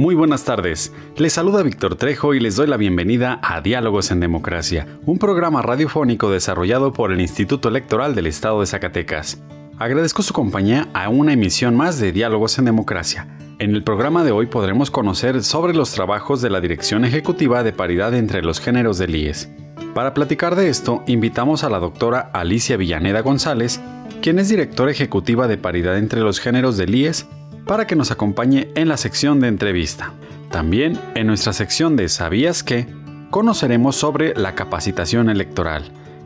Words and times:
Muy 0.00 0.14
buenas 0.14 0.44
tardes. 0.44 0.94
Les 1.18 1.34
saluda 1.34 1.62
Víctor 1.62 1.94
Trejo 1.94 2.32
y 2.32 2.40
les 2.40 2.56
doy 2.56 2.66
la 2.66 2.78
bienvenida 2.78 3.38
a 3.42 3.60
Diálogos 3.60 4.10
en 4.10 4.18
Democracia, 4.18 4.86
un 5.04 5.18
programa 5.18 5.60
radiofónico 5.60 6.30
desarrollado 6.30 6.94
por 6.94 7.12
el 7.12 7.20
Instituto 7.20 7.68
Electoral 7.68 8.14
del 8.14 8.26
Estado 8.26 8.60
de 8.60 8.66
Zacatecas. 8.66 9.42
Agradezco 9.78 10.22
su 10.22 10.32
compañía 10.32 10.88
a 10.94 11.10
una 11.10 11.34
emisión 11.34 11.76
más 11.76 12.00
de 12.00 12.12
Diálogos 12.12 12.58
en 12.58 12.64
Democracia. 12.64 13.28
En 13.58 13.74
el 13.74 13.82
programa 13.82 14.24
de 14.24 14.32
hoy 14.32 14.46
podremos 14.46 14.90
conocer 14.90 15.44
sobre 15.44 15.74
los 15.74 15.92
trabajos 15.92 16.40
de 16.40 16.48
la 16.48 16.62
Dirección 16.62 17.04
Ejecutiva 17.04 17.62
de 17.62 17.74
Paridad 17.74 18.14
entre 18.14 18.40
los 18.40 18.58
Géneros 18.58 18.96
del 18.96 19.14
IES. 19.14 19.50
Para 19.94 20.14
platicar 20.14 20.56
de 20.56 20.70
esto, 20.70 21.02
invitamos 21.08 21.62
a 21.62 21.68
la 21.68 21.78
doctora 21.78 22.30
Alicia 22.32 22.78
Villaneda 22.78 23.20
González, 23.20 23.82
quien 24.22 24.38
es 24.38 24.48
directora 24.48 24.92
ejecutiva 24.92 25.46
de 25.46 25.58
Paridad 25.58 25.98
entre 25.98 26.22
los 26.22 26.40
Géneros 26.40 26.78
del 26.78 26.94
IES 26.94 27.26
para 27.70 27.86
que 27.86 27.94
nos 27.94 28.10
acompañe 28.10 28.66
en 28.74 28.88
la 28.88 28.96
sección 28.96 29.38
de 29.38 29.46
entrevista. 29.46 30.12
También 30.50 30.98
en 31.14 31.28
nuestra 31.28 31.52
sección 31.52 31.94
de 31.94 32.08
¿Sabías 32.08 32.64
qué? 32.64 32.88
conoceremos 33.30 33.94
sobre 33.94 34.34
la 34.34 34.56
capacitación 34.56 35.30
electoral. 35.30 35.84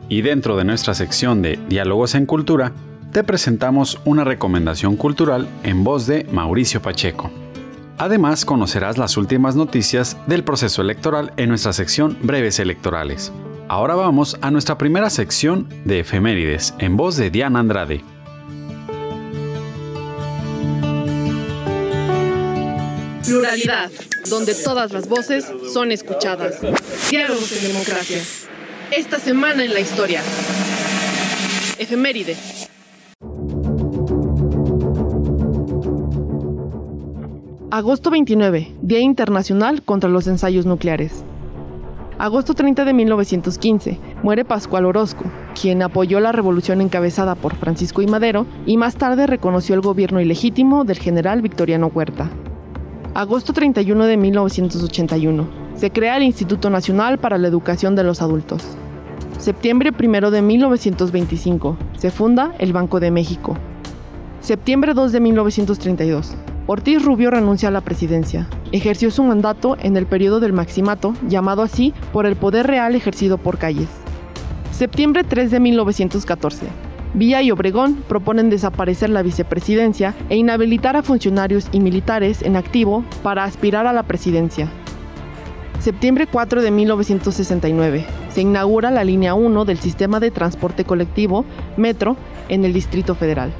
Y 0.09 0.23
dentro 0.23 0.57
de 0.57 0.63
nuestra 0.63 0.95
sección 0.95 1.43
de 1.43 1.59
Diálogos 1.69 2.15
en 2.15 2.25
Cultura, 2.25 2.71
te 3.11 3.23
presentamos 3.23 3.99
una 4.05 4.23
recomendación 4.23 4.95
cultural 4.95 5.47
en 5.61 5.83
voz 5.83 6.07
de 6.07 6.23
Mauricio 6.31 6.81
Pacheco. 6.81 7.29
Además, 7.99 8.43
conocerás 8.43 8.97
las 8.97 9.15
últimas 9.15 9.55
noticias 9.55 10.17
del 10.25 10.43
proceso 10.43 10.81
electoral 10.81 11.31
en 11.37 11.49
nuestra 11.49 11.73
sección 11.73 12.17
Breves 12.23 12.57
Electorales. 12.57 13.31
Ahora 13.67 13.93
vamos 13.93 14.35
a 14.41 14.49
nuestra 14.49 14.79
primera 14.79 15.11
sección 15.11 15.69
de 15.83 15.99
efemérides 15.99 16.73
en 16.79 16.97
voz 16.97 17.17
de 17.17 17.29
Diana 17.29 17.59
Andrade. 17.59 18.03
Pluralidad, 23.25 23.89
donde 24.29 24.53
todas 24.53 24.93
las 24.93 25.09
voces 25.09 25.51
son 25.73 25.91
escuchadas. 25.91 26.61
Diálogos 27.09 27.51
en 27.51 27.73
democracia. 27.73 28.21
Esta 28.91 29.17
semana 29.19 29.65
en 29.65 29.73
la 29.73 29.79
historia. 29.79 30.21
Efemérides. 31.79 32.69
Agosto 37.71 38.11
29, 38.11 38.75
Día 38.83 38.99
Internacional 38.99 39.81
contra 39.81 40.09
los 40.09 40.27
Ensayos 40.27 40.67
Nucleares. 40.67 41.23
Agosto 42.19 42.53
30 42.53 42.85
de 42.85 42.93
1915, 42.93 43.99
muere 44.21 44.45
Pascual 44.45 44.85
Orozco, 44.85 45.25
quien 45.59 45.81
apoyó 45.81 46.19
la 46.19 46.31
revolución 46.31 46.79
encabezada 46.79 47.33
por 47.33 47.55
Francisco 47.55 48.01
I. 48.03 48.07
Madero 48.07 48.45
y 48.67 48.77
más 48.77 48.95
tarde 48.95 49.25
reconoció 49.25 49.73
el 49.73 49.81
gobierno 49.81 50.21
ilegítimo 50.21 50.85
del 50.85 50.99
general 50.99 51.41
Victoriano 51.41 51.87
Huerta. 51.87 52.29
Agosto 53.15 53.53
31 53.53 54.07
de 54.07 54.17
1981. 54.17 55.47
Se 55.77 55.89
crea 55.89 56.17
el 56.17 56.23
Instituto 56.23 56.69
Nacional 56.69 57.17
para 57.17 57.37
la 57.37 57.47
Educación 57.47 57.95
de 57.95 58.03
los 58.03 58.21
Adultos. 58.21 58.61
Septiembre 59.37 59.93
1 59.97 60.31
de 60.31 60.41
1925. 60.41 61.77
Se 61.97 62.11
funda 62.11 62.53
el 62.59 62.73
Banco 62.73 62.99
de 62.99 63.11
México. 63.11 63.55
Septiembre 64.41 64.93
2 64.93 65.13
de 65.13 65.21
1932. 65.21 66.35
Ortiz 66.67 67.05
Rubio 67.05 67.31
renuncia 67.31 67.69
a 67.69 67.71
la 67.71 67.79
presidencia. 67.79 68.49
Ejerció 68.73 69.09
su 69.11 69.23
mandato 69.23 69.77
en 69.79 69.95
el 69.95 70.07
periodo 70.07 70.41
del 70.41 70.51
Maximato, 70.51 71.13
llamado 71.25 71.61
así 71.61 71.93
por 72.11 72.25
el 72.25 72.35
poder 72.35 72.67
real 72.67 72.95
ejercido 72.95 73.37
por 73.37 73.57
Calles. 73.57 73.87
Septiembre 74.73 75.23
3 75.23 75.51
de 75.51 75.61
1914. 75.61 76.84
Villa 77.15 77.41
y 77.41 77.49
Obregón 77.49 78.03
proponen 78.09 78.49
desaparecer 78.49 79.09
la 79.09 79.21
vicepresidencia 79.21 80.13
e 80.27 80.35
inhabilitar 80.35 80.97
a 80.97 81.01
funcionarios 81.01 81.69
y 81.71 81.79
militares 81.79 82.41
en 82.41 82.57
activo 82.57 83.05
para 83.23 83.45
aspirar 83.45 83.87
a 83.87 83.93
la 83.93 84.03
presidencia. 84.03 84.69
Septiembre 85.79 86.27
4 86.27 86.61
de 86.61 86.71
1969. 86.71 88.05
Se 88.29 88.41
inaugura 88.41 88.91
la 88.91 89.05
línea 89.05 89.33
1 89.33 89.63
del 89.63 89.79
sistema 89.79 90.19
de 90.19 90.31
transporte 90.31 90.83
colectivo 90.83 91.45
Metro 91.77 92.17
en 92.49 92.65
el 92.65 92.73
Distrito 92.73 93.15
Federal. 93.15 93.53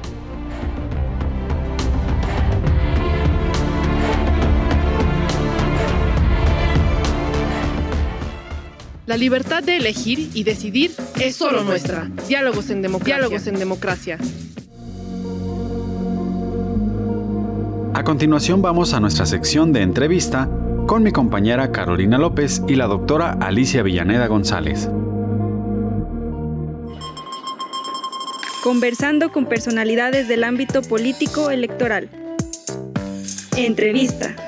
La 9.06 9.16
libertad 9.16 9.62
de 9.62 9.76
elegir 9.76 10.30
y 10.34 10.42
decidir 10.42 10.90
es 11.20 11.36
solo 11.36 11.62
nuestra. 11.62 12.10
Diálogos 12.26 12.70
en 12.70 12.82
democracia. 12.82 13.14
Diálogos 13.16 13.46
en 13.46 13.58
democracia. 13.58 14.18
A 17.94 18.02
continuación 18.02 18.62
vamos 18.62 18.92
a 18.94 19.00
nuestra 19.00 19.24
sección 19.24 19.72
de 19.72 19.82
entrevista 19.82 20.50
con 20.88 21.04
mi 21.04 21.12
compañera 21.12 21.70
Carolina 21.70 22.18
López 22.18 22.62
y 22.66 22.74
la 22.74 22.86
doctora 22.86 23.38
Alicia 23.40 23.84
Villaneda 23.84 24.26
González. 24.26 24.88
Conversando 28.64 29.30
con 29.30 29.46
personalidades 29.46 30.26
del 30.26 30.42
ámbito 30.42 30.82
político 30.82 31.50
electoral. 31.50 32.10
Entrevista. 33.56 34.45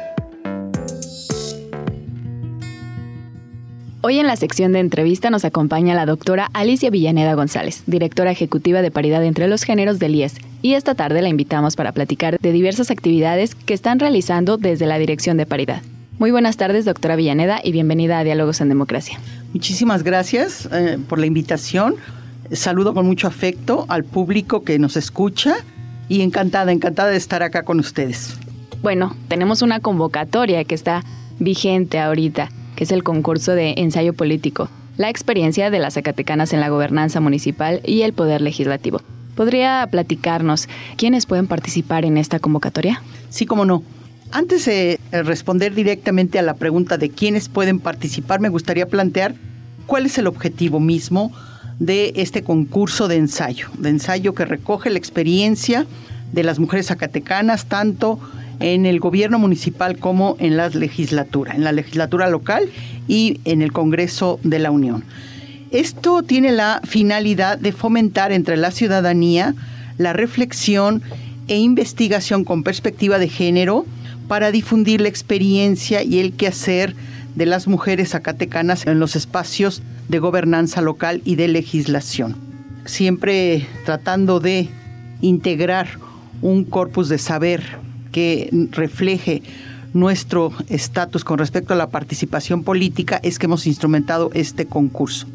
Hoy 4.00 4.20
en 4.20 4.28
la 4.28 4.36
sección 4.36 4.72
de 4.72 4.78
entrevista 4.78 5.28
nos 5.28 5.44
acompaña 5.44 5.96
la 5.96 6.06
doctora 6.06 6.50
Alicia 6.52 6.88
Villaneda 6.88 7.34
González, 7.34 7.82
directora 7.86 8.30
ejecutiva 8.30 8.80
de 8.80 8.92
Paridad 8.92 9.24
entre 9.24 9.48
los 9.48 9.64
Géneros 9.64 9.98
del 9.98 10.14
IES, 10.14 10.34
y 10.62 10.74
esta 10.74 10.94
tarde 10.94 11.20
la 11.20 11.28
invitamos 11.28 11.74
para 11.74 11.90
platicar 11.90 12.38
de 12.38 12.52
diversas 12.52 12.92
actividades 12.92 13.56
que 13.56 13.74
están 13.74 13.98
realizando 13.98 14.56
desde 14.56 14.86
la 14.86 14.98
Dirección 14.98 15.36
de 15.36 15.46
Paridad. 15.46 15.82
Muy 16.20 16.30
buenas 16.30 16.56
tardes, 16.56 16.84
doctora 16.84 17.16
Villaneda, 17.16 17.60
y 17.62 17.72
bienvenida 17.72 18.20
a 18.20 18.24
Diálogos 18.24 18.60
en 18.60 18.68
Democracia. 18.68 19.18
Muchísimas 19.52 20.04
gracias 20.04 20.68
eh, 20.70 20.96
por 21.08 21.18
la 21.18 21.26
invitación. 21.26 21.96
Saludo 22.52 22.94
con 22.94 23.04
mucho 23.04 23.26
afecto 23.26 23.84
al 23.88 24.04
público 24.04 24.62
que 24.62 24.78
nos 24.78 24.96
escucha 24.96 25.56
y 26.08 26.20
encantada, 26.20 26.70
encantada 26.70 27.10
de 27.10 27.16
estar 27.16 27.42
acá 27.42 27.64
con 27.64 27.80
ustedes. 27.80 28.36
Bueno, 28.80 29.16
tenemos 29.26 29.60
una 29.60 29.80
convocatoria 29.80 30.62
que 30.62 30.76
está 30.76 31.02
vigente 31.40 31.98
ahorita 31.98 32.50
que 32.78 32.84
es 32.84 32.92
el 32.92 33.02
concurso 33.02 33.56
de 33.56 33.74
ensayo 33.78 34.12
político, 34.12 34.68
la 34.98 35.10
experiencia 35.10 35.68
de 35.68 35.80
las 35.80 35.94
Zacatecanas 35.94 36.52
en 36.52 36.60
la 36.60 36.68
gobernanza 36.68 37.18
municipal 37.18 37.80
y 37.84 38.02
el 38.02 38.12
poder 38.12 38.40
legislativo. 38.40 39.02
¿Podría 39.34 39.88
platicarnos 39.90 40.68
quiénes 40.96 41.26
pueden 41.26 41.48
participar 41.48 42.04
en 42.04 42.16
esta 42.16 42.38
convocatoria? 42.38 43.02
Sí, 43.30 43.46
cómo 43.46 43.64
no. 43.64 43.82
Antes 44.30 44.66
de 44.66 45.00
responder 45.10 45.74
directamente 45.74 46.38
a 46.38 46.42
la 46.42 46.54
pregunta 46.54 46.98
de 46.98 47.10
quiénes 47.10 47.48
pueden 47.48 47.80
participar, 47.80 48.38
me 48.38 48.48
gustaría 48.48 48.86
plantear 48.86 49.34
cuál 49.86 50.06
es 50.06 50.16
el 50.18 50.28
objetivo 50.28 50.78
mismo 50.78 51.32
de 51.80 52.12
este 52.14 52.44
concurso 52.44 53.08
de 53.08 53.16
ensayo, 53.16 53.70
de 53.76 53.88
ensayo 53.88 54.36
que 54.36 54.44
recoge 54.44 54.88
la 54.88 54.98
experiencia 54.98 55.84
de 56.30 56.44
las 56.44 56.60
mujeres 56.60 56.86
zacatecanas, 56.86 57.66
tanto 57.66 58.20
en 58.60 58.86
el 58.86 59.00
gobierno 59.00 59.38
municipal 59.38 59.98
como 59.98 60.36
en 60.38 60.56
la 60.56 60.68
legislatura, 60.68 61.54
en 61.54 61.64
la 61.64 61.72
legislatura 61.72 62.28
local 62.28 62.68
y 63.06 63.40
en 63.44 63.62
el 63.62 63.72
Congreso 63.72 64.40
de 64.42 64.58
la 64.58 64.70
Unión. 64.70 65.04
Esto 65.70 66.22
tiene 66.22 66.52
la 66.52 66.80
finalidad 66.84 67.58
de 67.58 67.72
fomentar 67.72 68.32
entre 68.32 68.56
la 68.56 68.70
ciudadanía 68.70 69.54
la 69.98 70.12
reflexión 70.12 71.02
e 71.48 71.58
investigación 71.58 72.44
con 72.44 72.62
perspectiva 72.62 73.18
de 73.18 73.28
género 73.28 73.84
para 74.28 74.50
difundir 74.50 75.00
la 75.00 75.08
experiencia 75.08 76.02
y 76.02 76.20
el 76.20 76.32
quehacer 76.32 76.94
de 77.34 77.46
las 77.46 77.66
mujeres 77.66 78.10
zacatecanas 78.10 78.86
en 78.86 78.98
los 78.98 79.16
espacios 79.16 79.82
de 80.08 80.18
gobernanza 80.18 80.80
local 80.80 81.20
y 81.24 81.36
de 81.36 81.48
legislación. 81.48 82.36
Siempre 82.84 83.66
tratando 83.84 84.40
de 84.40 84.68
integrar 85.20 85.88
un 86.40 86.64
corpus 86.64 87.08
de 87.08 87.18
saber 87.18 87.62
que 88.12 88.50
refleje 88.72 89.42
nuestro 89.94 90.52
estatus 90.68 91.24
con 91.24 91.38
respecto 91.38 91.72
a 91.72 91.76
la 91.76 91.90
participación 91.90 92.62
política 92.62 93.20
es 93.22 93.38
que 93.38 93.46
hemos 93.46 93.66
instrumentado 93.66 94.30
este 94.34 94.66
concurso. 94.66 95.26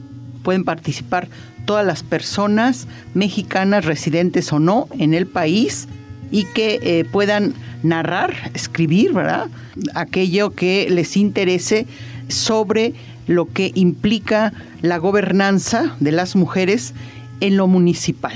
Pueden 0.43 0.63
participar 0.63 1.27
todas 1.65 1.85
las 1.85 2.03
personas 2.03 2.87
mexicanas 3.13 3.85
residentes 3.85 4.51
o 4.53 4.59
no 4.59 4.87
en 4.99 5.13
el 5.13 5.27
país 5.27 5.87
y 6.31 6.45
que 6.45 6.79
eh, 6.81 7.05
puedan 7.05 7.53
narrar, 7.83 8.51
escribir, 8.53 9.13
¿verdad? 9.13 9.47
Aquello 9.95 10.51
que 10.51 10.87
les 10.89 11.15
interese 11.15 11.85
sobre 12.27 12.93
lo 13.27 13.47
que 13.47 13.71
implica 13.75 14.53
la 14.81 14.97
gobernanza 14.97 15.95
de 15.99 16.11
las 16.11 16.35
mujeres 16.35 16.93
en 17.39 17.57
lo 17.57 17.67
municipal 17.67 18.33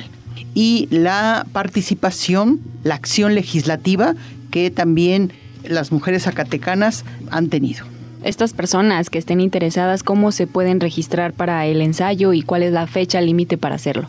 y 0.57 0.87
la 0.89 1.45
participación, 1.53 2.59
la 2.83 2.95
acción 2.95 3.35
legislativa 3.35 4.15
que 4.49 4.71
también 4.71 5.31
las 5.63 5.91
mujeres 5.91 6.23
zacatecanas 6.23 7.05
han 7.29 7.49
tenido. 7.49 7.85
Estas 8.23 8.53
personas 8.53 9.11
que 9.11 9.19
estén 9.19 9.39
interesadas, 9.39 10.01
¿cómo 10.01 10.31
se 10.31 10.47
pueden 10.47 10.79
registrar 10.79 11.33
para 11.33 11.67
el 11.67 11.79
ensayo 11.79 12.33
y 12.33 12.41
cuál 12.41 12.63
es 12.63 12.71
la 12.71 12.87
fecha 12.87 13.21
límite 13.21 13.59
para 13.59 13.75
hacerlo? 13.75 14.07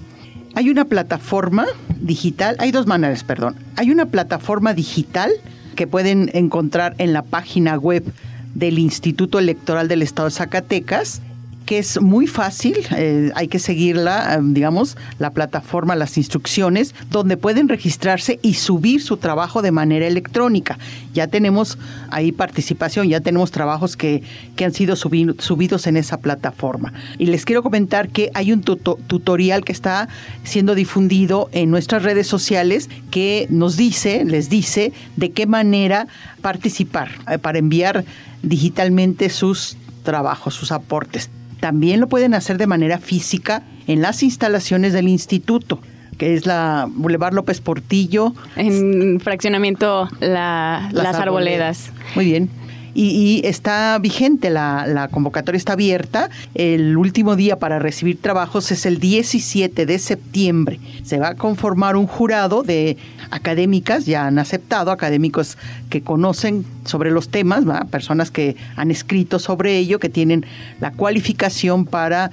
Hay 0.55 0.71
una 0.71 0.87
plataforma 0.87 1.67
digital, 2.01 2.57
hay 2.61 2.71
dos 2.71 2.87
maneras, 2.87 3.25
perdón. 3.25 3.57
Hay 3.77 3.91
una 3.91 4.07
plataforma 4.07 4.73
digital 4.73 5.31
que 5.77 5.87
pueden 5.87 6.31
encontrar 6.33 6.95
en 6.97 7.13
la 7.13 7.21
página 7.21 7.77
web 7.77 8.11
del 8.55 8.79
Instituto 8.79 9.39
Electoral 9.39 9.87
del 9.87 10.01
Estado 10.01 10.31
de 10.31 10.35
Zacatecas 10.35 11.21
que 11.69 11.79
es 11.79 12.01
muy 12.01 12.27
fácil, 12.27 12.79
eh, 12.97 13.31
hay 13.35 13.47
que 13.47 13.59
seguirla, 13.59 14.37
eh, 14.37 14.39
digamos, 14.43 14.97
la 15.19 15.35
plataforma, 15.35 15.95
las 15.97 16.17
instrucciones, 16.17 16.95
donde 17.11 17.37
pueden 17.37 17.69
registrarse 17.69 18.39
y 18.41 18.55
subir 18.55 19.03
su 19.03 19.19
trabajo 19.19 19.61
de 19.61 19.71
manera 19.71 20.07
electrónica. 20.07 20.79
Ya 21.13 21.27
tenemos 21.27 21.77
ahí 22.09 22.33
participación, 22.33 23.11
ya 23.11 23.21
tenemos 23.21 23.51
trabajos 23.51 23.99
que, 23.99 24.23
que 24.57 24.65
han 24.65 24.73
sido 24.73 24.97
subidos 24.97 25.87
en 25.87 25.99
esa 25.99 26.17
plataforma. 26.21 26.95
Y 27.19 27.27
les 27.27 27.45
quiero 27.45 27.63
comentar 27.63 28.09
que 28.09 28.31
hay 28.33 28.51
un 28.51 28.63
tutorial 28.63 29.63
que 29.63 29.73
está 29.73 30.09
siendo 30.45 30.75
difundido 30.75 31.51
en 31.53 31.71
nuestras 31.71 32.03
redes 32.03 32.27
sociales 32.27 32.89
que 33.11 33.47
nos 33.51 33.77
dice, 33.77 34.25
les 34.25 34.49
dice 34.49 34.95
de 35.17 35.33
qué 35.33 35.45
manera 35.45 36.07
participar 36.41 37.11
eh, 37.31 37.37
para 37.37 37.59
enviar 37.59 38.07
digitalmente 38.43 39.29
sus 39.29 39.77
trabajos, 40.03 40.55
sus 40.55 40.73
aportes. 40.73 41.29
También 41.61 42.01
lo 42.01 42.09
pueden 42.09 42.35
hacer 42.35 42.59
de 42.59 42.67
manera 42.67 42.99
física 42.99 43.63
en 43.87 44.03
las 44.03 44.23
instalaciones 44.23 44.93
del 44.93 45.09
instituto 45.09 45.81
que 46.19 46.35
es 46.35 46.47
la 46.47 46.89
Boulevard 46.91 47.33
López 47.33 47.61
Portillo. 47.61 48.35
En 48.57 49.21
fraccionamiento 49.21 50.09
Las, 50.19 50.93
arboledas. 51.15 51.93
Muy 52.17 52.25
bien 52.25 52.51
y, 52.95 53.43
está 53.45 53.99
vigente, 53.99 54.51
la, 54.51 55.09
convocatoria 55.11 55.57
está 55.57 55.75
abierta. 55.75 56.31
El 56.55 56.97
último 56.97 57.37
día 57.37 57.59
para 57.59 57.79
recibir 57.79 58.21
trabajos 58.21 58.71
es 58.73 58.87
el 58.87 58.99
17 58.99 59.87
de 59.87 59.99
septiembre. 59.99 60.81
Se 61.05 61.19
va 61.19 61.29
a 61.29 61.35
conformar 61.35 61.97
un 61.97 62.07
jurado 62.07 62.63
de 62.63 62.97
académicas, 63.31 64.07
ya 64.07 64.27
han 64.27 64.39
aceptado, 64.39 64.91
académicos 64.91 65.59
que 65.91 66.03
conocen 66.03 66.65
sobre 66.85 67.11
los 67.11 67.29
temas, 67.29 67.65
personas 67.91 68.31
que 68.31 68.57
han 68.77 68.91
escrito 68.91 69.39
sobre 69.39 69.77
ello, 69.77 69.99
que 69.99 70.09
tienen 70.09 70.47
la 70.81 70.93
cualificación 70.93 71.85
para, 71.85 72.31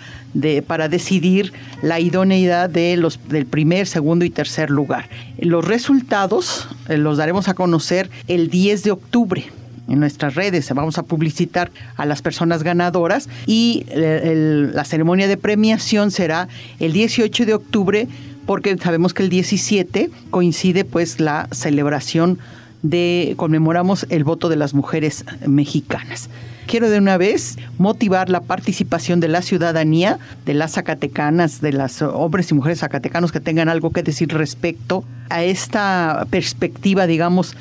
para 0.68 0.88
decidir 0.88 1.54
la 1.82 2.00
idoneidad 2.00 2.70
de 2.70 2.98
los, 2.98 3.20
del 3.28 3.46
primer, 3.46 3.88
segundo 3.88 4.26
y 4.26 4.30
tercer 4.30 4.70
lugar. 4.70 5.10
Los 5.38 5.66
resultados 5.66 6.68
eh, 6.88 6.98
los 6.98 7.18
daremos 7.18 7.48
a 7.48 7.54
conocer 7.54 8.10
el 8.28 8.50
10 8.50 8.84
de 8.84 8.92
octubre 8.92 9.46
en 9.88 10.00
nuestras 10.00 10.36
redes, 10.36 10.72
vamos 10.74 10.98
a 10.98 11.04
publicitar 11.04 11.72
a 11.96 12.06
las 12.06 12.22
personas 12.22 12.64
ganadoras 12.64 13.30
y 13.46 13.86
la 13.94 14.84
ceremonia 14.86 15.28
de 15.28 15.38
premiación 15.38 16.12
será 16.12 16.48
el 16.80 16.94
18 16.94 17.46
de 17.46 17.54
octubre 17.54 18.08
porque 18.46 18.78
sabemos 18.78 19.14
que 19.14 19.24
el 19.24 19.30
17 19.30 20.10
coincide 20.30 20.86
pues 20.86 21.20
la 21.20 21.48
celebración 21.52 22.40
de 22.82 23.34
conmemoramos 23.38 24.06
el 24.10 24.24
voto 24.24 24.50
de 24.50 24.56
las 24.56 24.74
mujeres 24.74 25.26
mexicanas. 25.48 26.30
Quiero 26.68 26.90
de 26.90 26.98
una 26.98 27.18
vez 27.18 27.58
motivar 27.78 28.30
la 28.30 28.42
participación 28.42 29.20
de 29.20 29.28
la 29.28 29.44
ciudadanía, 29.44 30.18
de 30.46 30.56
las 30.56 30.74
zacatecanas, 30.74 31.62
de 31.62 31.74
los 31.74 32.02
hombres 32.02 32.50
y 32.50 32.56
mujeres 32.56 32.80
zacatecanos 32.80 33.32
que 33.32 33.40
tengan 33.40 33.70
algo 33.70 33.92
que 33.92 34.02
decir 34.02 34.30
respecto 34.30 35.04
a 35.30 35.44
esta 35.44 36.26
perspectiva, 36.30 37.06
digamos, 37.06 37.56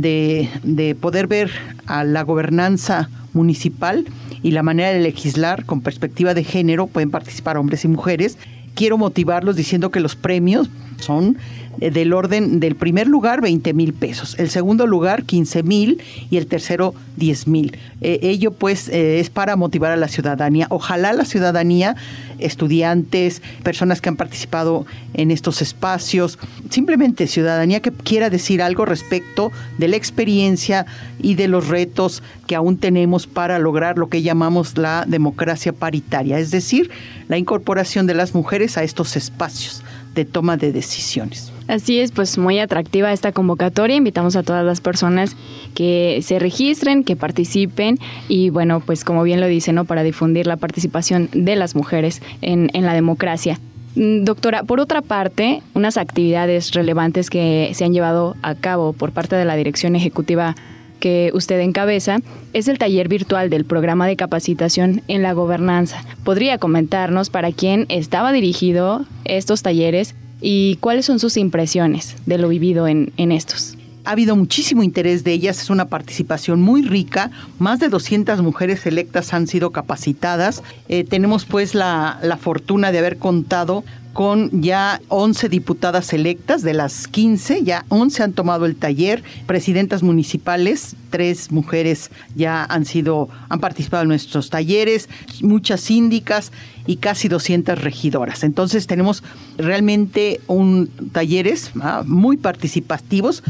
de, 0.00 0.96
poder 1.00 1.26
ver 1.26 1.50
a 1.86 2.04
la 2.04 2.22
gobernanza 2.22 3.08
municipal 3.32 4.06
y 4.42 4.52
la 4.52 4.62
manera 4.62 4.90
de 4.90 5.00
legislar 5.00 5.64
con 5.64 5.80
perspectiva 5.80 6.34
de 6.34 6.44
género, 6.44 6.86
pueden 6.86 7.10
participar 7.10 7.56
hombres 7.56 7.84
y 7.84 7.88
mujeres. 7.88 8.38
Quiero 8.74 8.98
motivarlos 8.98 9.56
diciendo 9.56 9.90
que 9.90 10.00
los 10.00 10.16
premios 10.16 10.70
son 10.98 11.36
del 11.80 12.12
orden 12.12 12.60
del 12.60 12.76
primer 12.76 13.06
lugar 13.06 13.40
20 13.40 13.72
mil 13.74 13.92
pesos, 13.92 14.38
el 14.38 14.50
segundo 14.50 14.86
lugar 14.86 15.24
15 15.24 15.62
mil 15.62 16.02
y 16.30 16.36
el 16.36 16.46
tercero 16.46 16.94
10 17.16 17.46
mil. 17.48 17.76
Eh, 18.00 18.20
ello 18.22 18.52
pues 18.52 18.88
eh, 18.88 19.20
es 19.20 19.30
para 19.30 19.56
motivar 19.56 19.90
a 19.90 19.96
la 19.96 20.08
ciudadanía. 20.08 20.66
Ojalá 20.70 21.12
la 21.12 21.24
ciudadanía, 21.24 21.96
estudiantes, 22.38 23.42
personas 23.62 24.00
que 24.00 24.08
han 24.08 24.16
participado 24.16 24.86
en 25.14 25.30
estos 25.30 25.62
espacios, 25.62 26.38
simplemente 26.70 27.26
ciudadanía 27.26 27.80
que 27.80 27.90
quiera 27.90 28.30
decir 28.30 28.62
algo 28.62 28.84
respecto 28.84 29.50
de 29.78 29.88
la 29.88 29.96
experiencia 29.96 30.86
y 31.20 31.34
de 31.34 31.48
los 31.48 31.68
retos 31.68 32.22
que 32.46 32.54
aún 32.54 32.78
tenemos 32.78 33.26
para 33.26 33.58
lograr 33.58 33.98
lo 33.98 34.08
que 34.08 34.22
llamamos 34.22 34.78
la 34.78 35.04
democracia 35.06 35.72
paritaria, 35.72 36.38
es 36.38 36.50
decir, 36.50 36.90
la 37.28 37.38
incorporación 37.38 38.06
de 38.06 38.14
las 38.14 38.34
mujeres 38.34 38.78
a 38.78 38.82
estos 38.82 39.16
espacios 39.16 39.82
de 40.14 40.24
toma 40.24 40.56
de 40.56 40.72
decisiones. 40.72 41.52
Así 41.68 42.00
es, 42.00 42.12
pues 42.12 42.38
muy 42.38 42.58
atractiva 42.58 43.12
esta 43.12 43.30
convocatoria. 43.30 43.94
Invitamos 43.94 44.36
a 44.36 44.42
todas 44.42 44.64
las 44.64 44.80
personas 44.80 45.36
que 45.74 46.20
se 46.22 46.38
registren, 46.38 47.04
que 47.04 47.14
participen 47.14 47.98
y 48.26 48.48
bueno, 48.48 48.80
pues 48.80 49.04
como 49.04 49.22
bien 49.22 49.40
lo 49.40 49.46
dice, 49.46 49.74
¿no? 49.74 49.84
Para 49.84 50.02
difundir 50.02 50.46
la 50.46 50.56
participación 50.56 51.28
de 51.32 51.56
las 51.56 51.76
mujeres 51.76 52.22
en, 52.40 52.70
en 52.72 52.86
la 52.86 52.94
democracia. 52.94 53.60
Mm, 53.96 54.24
doctora, 54.24 54.62
por 54.62 54.80
otra 54.80 55.02
parte, 55.02 55.62
unas 55.74 55.98
actividades 55.98 56.72
relevantes 56.72 57.28
que 57.28 57.70
se 57.74 57.84
han 57.84 57.92
llevado 57.92 58.34
a 58.40 58.54
cabo 58.54 58.94
por 58.94 59.12
parte 59.12 59.36
de 59.36 59.44
la 59.44 59.54
Dirección 59.54 59.94
Ejecutiva 59.94 60.56
que 61.00 61.30
usted 61.32 61.60
encabeza 61.60 62.18
es 62.54 62.66
el 62.66 62.78
taller 62.78 63.08
virtual 63.08 63.50
del 63.50 63.64
programa 63.64 64.06
de 64.06 64.16
capacitación 64.16 65.02
en 65.06 65.22
la 65.22 65.32
gobernanza. 65.32 66.02
¿Podría 66.24 66.58
comentarnos 66.58 67.30
para 67.30 67.52
quién 67.52 67.86
estaba 67.88 68.32
dirigido 68.32 69.04
estos 69.24 69.62
talleres 69.62 70.16
y 70.40 70.76
cuáles 70.76 71.06
son 71.06 71.18
sus 71.18 71.36
impresiones 71.36 72.16
de 72.26 72.38
lo 72.38 72.48
vivido 72.48 72.86
en, 72.86 73.12
estos. 73.16 73.76
Ha 74.04 74.12
habido 74.12 74.36
muchísimo 74.36 74.82
interés 74.82 75.22
de 75.24 75.32
ellas, 75.32 75.60
es 75.60 75.70
una 75.70 75.88
participación 75.88 76.62
muy 76.62 76.82
rica, 76.82 77.30
más 77.58 77.78
de 77.78 77.88
200 77.88 78.40
mujeres 78.42 78.86
electas 78.86 79.34
han 79.34 79.46
sido 79.46 79.70
capacitadas. 79.70 80.62
Eh, 80.88 81.04
tenemos 81.04 81.44
pues 81.44 81.74
la, 81.74 82.18
la 82.22 82.38
fortuna 82.38 82.90
de 82.90 82.98
haber 82.98 83.18
contado 83.18 83.84
con 84.12 84.62
ya 84.62 85.00
11 85.08 85.48
diputadas 85.48 86.12
electas, 86.12 86.62
de 86.62 86.74
las 86.74 87.08
15, 87.08 87.62
ya 87.62 87.84
11 87.88 88.22
han 88.22 88.32
tomado 88.32 88.66
el 88.66 88.76
taller, 88.76 89.22
presidentas 89.46 90.02
municipales, 90.02 90.96
tres 91.10 91.52
mujeres 91.52 92.10
ya 92.34 92.64
han 92.64 92.84
sido, 92.84 93.28
han 93.48 93.60
participado 93.60 94.02
en 94.02 94.08
nuestros 94.08 94.50
talleres, 94.50 95.08
muchas 95.40 95.80
síndicas 95.80 96.52
y 96.86 96.96
casi 96.96 97.28
200 97.28 97.80
regidoras. 97.80 98.44
Entonces 98.44 98.86
tenemos 98.86 99.22
realmente 99.56 100.40
un 100.46 100.88
talleres 101.12 101.70
ah, 101.80 102.02
muy 102.06 102.36
participativos 102.36 103.42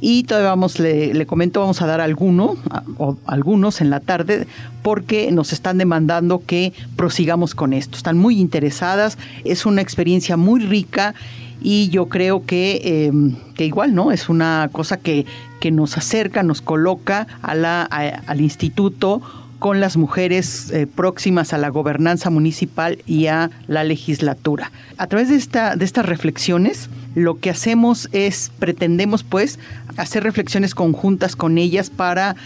y 0.00 0.24
todavía 0.24 0.50
vamos, 0.50 0.78
le, 0.78 1.26
comento, 1.26 1.60
vamos 1.60 1.82
a 1.82 1.86
dar 1.86 2.00
alguno, 2.00 2.56
o 2.96 3.16
algunos 3.26 3.80
en 3.80 3.90
la 3.90 4.00
tarde, 4.00 4.46
porque 4.82 5.30
nos 5.30 5.52
están 5.52 5.78
demandando 5.78 6.42
que 6.44 6.72
prosigamos 6.96 7.54
con 7.54 7.72
esto. 7.72 7.96
Están 7.96 8.16
muy 8.16 8.40
interesadas, 8.40 9.18
es 9.44 9.66
una 9.66 9.82
experiencia 9.82 10.36
muy 10.36 10.60
rica 10.60 11.14
y 11.62 11.90
yo 11.90 12.08
creo 12.08 12.46
que, 12.46 13.08
em, 13.08 13.36
que 13.54 13.66
igual, 13.66 13.94
¿no? 13.94 14.12
Es 14.12 14.30
una 14.30 14.70
cosa 14.72 14.96
que, 14.96 15.26
que 15.60 15.70
nos 15.70 15.98
acerca, 15.98 16.42
nos 16.42 16.62
coloca 16.62 17.26
al 17.42 18.40
instituto 18.40 19.20
con 19.60 19.78
las 19.78 19.96
mujeres 19.96 20.70
eh, 20.72 20.86
próximas 20.86 21.52
a 21.52 21.58
la 21.58 21.68
gobernanza 21.68 22.30
municipal 22.30 22.98
y 23.06 23.26
a 23.26 23.50
la 23.68 23.84
legislatura. 23.84 24.72
A 24.96 25.06
través 25.06 25.28
de, 25.28 25.36
esta, 25.36 25.76
de 25.76 25.84
estas 25.84 26.06
reflexiones 26.06 26.88
lo 27.14 27.38
que 27.38 27.50
hacemos 27.50 28.08
es, 28.12 28.50
pretendemos 28.58 29.22
pues, 29.22 29.58
hacer 29.96 30.22
reflexiones 30.22 30.74
conjuntas 30.74 31.36
con 31.36 31.58
ellas 31.58 31.90
para 31.90 32.36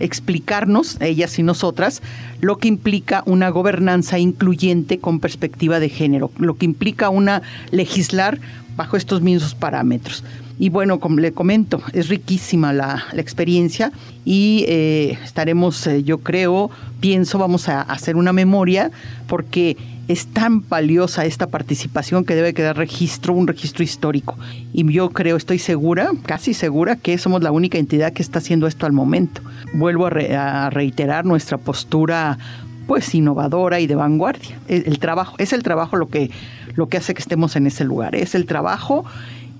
explicarnos, 0.00 0.96
ellas 1.00 1.38
y 1.38 1.42
nosotras, 1.42 2.02
lo 2.40 2.56
que 2.56 2.68
implica 2.68 3.22
una 3.26 3.50
gobernanza 3.50 4.18
incluyente 4.18 4.98
con 4.98 5.20
perspectiva 5.20 5.78
de 5.78 5.90
género, 5.90 6.30
lo 6.38 6.56
que 6.56 6.64
implica 6.64 7.10
una 7.10 7.42
legislar 7.70 8.40
bajo 8.76 8.96
estos 8.96 9.20
mismos 9.20 9.54
parámetros. 9.54 10.24
Y 10.58 10.68
bueno, 10.68 11.00
como 11.00 11.18
le 11.18 11.32
comento, 11.32 11.82
es 11.92 12.08
riquísima 12.08 12.72
la, 12.72 13.04
experiencia 13.16 13.92
y 14.24 14.64
eh, 14.68 15.18
estaremos, 15.24 15.86
eh, 15.86 16.02
yo 16.02 16.18
creo, 16.18 16.70
pienso, 17.00 17.38
vamos 17.38 17.68
a 17.68 17.82
hacer 17.82 18.16
una 18.16 18.32
memoria 18.32 18.90
porque 19.26 19.76
es 20.08 20.26
tan 20.26 20.68
valiosa 20.68 21.24
esta 21.24 21.46
participación 21.46 22.24
que 22.24 22.34
debe 22.34 22.54
quedar 22.54 22.76
registro, 22.76 23.34
un 23.34 23.46
registro 23.46 23.84
histórico. 23.84 24.36
Y 24.72 24.90
yo 24.92 25.10
creo, 25.10 25.36
estoy 25.36 25.58
segura, 25.58 26.10
casi 26.26 26.54
segura, 26.54 26.96
que 26.96 27.16
somos 27.18 27.42
la 27.42 27.52
única 27.52 27.78
entidad 27.78 28.12
que 28.12 28.22
está 28.22 28.38
haciendo 28.38 28.66
esto 28.66 28.86
al 28.86 28.92
momento. 28.92 29.40
Vuelvo 29.74 30.06
a, 30.06 30.70
reiterar 30.70 31.24
nuestra 31.24 31.58
postura 31.58 32.38
pues 32.86 33.14
innovadora 33.14 33.80
y 33.80 33.86
de 33.86 33.94
vanguardia. 33.94 34.58
El, 34.68 34.98
trabajo, 34.98 35.36
es 35.38 35.52
el 35.52 35.62
trabajo 35.62 35.96
lo 35.96 36.08
que, 36.08 36.30
lo 36.74 36.88
que 36.88 36.96
hace 36.98 37.14
que 37.14 37.20
estemos 37.20 37.56
en 37.56 37.66
ese 37.66 37.84
lugar, 37.84 38.14
es 38.14 38.34
el 38.34 38.44
trabajo 38.44 39.04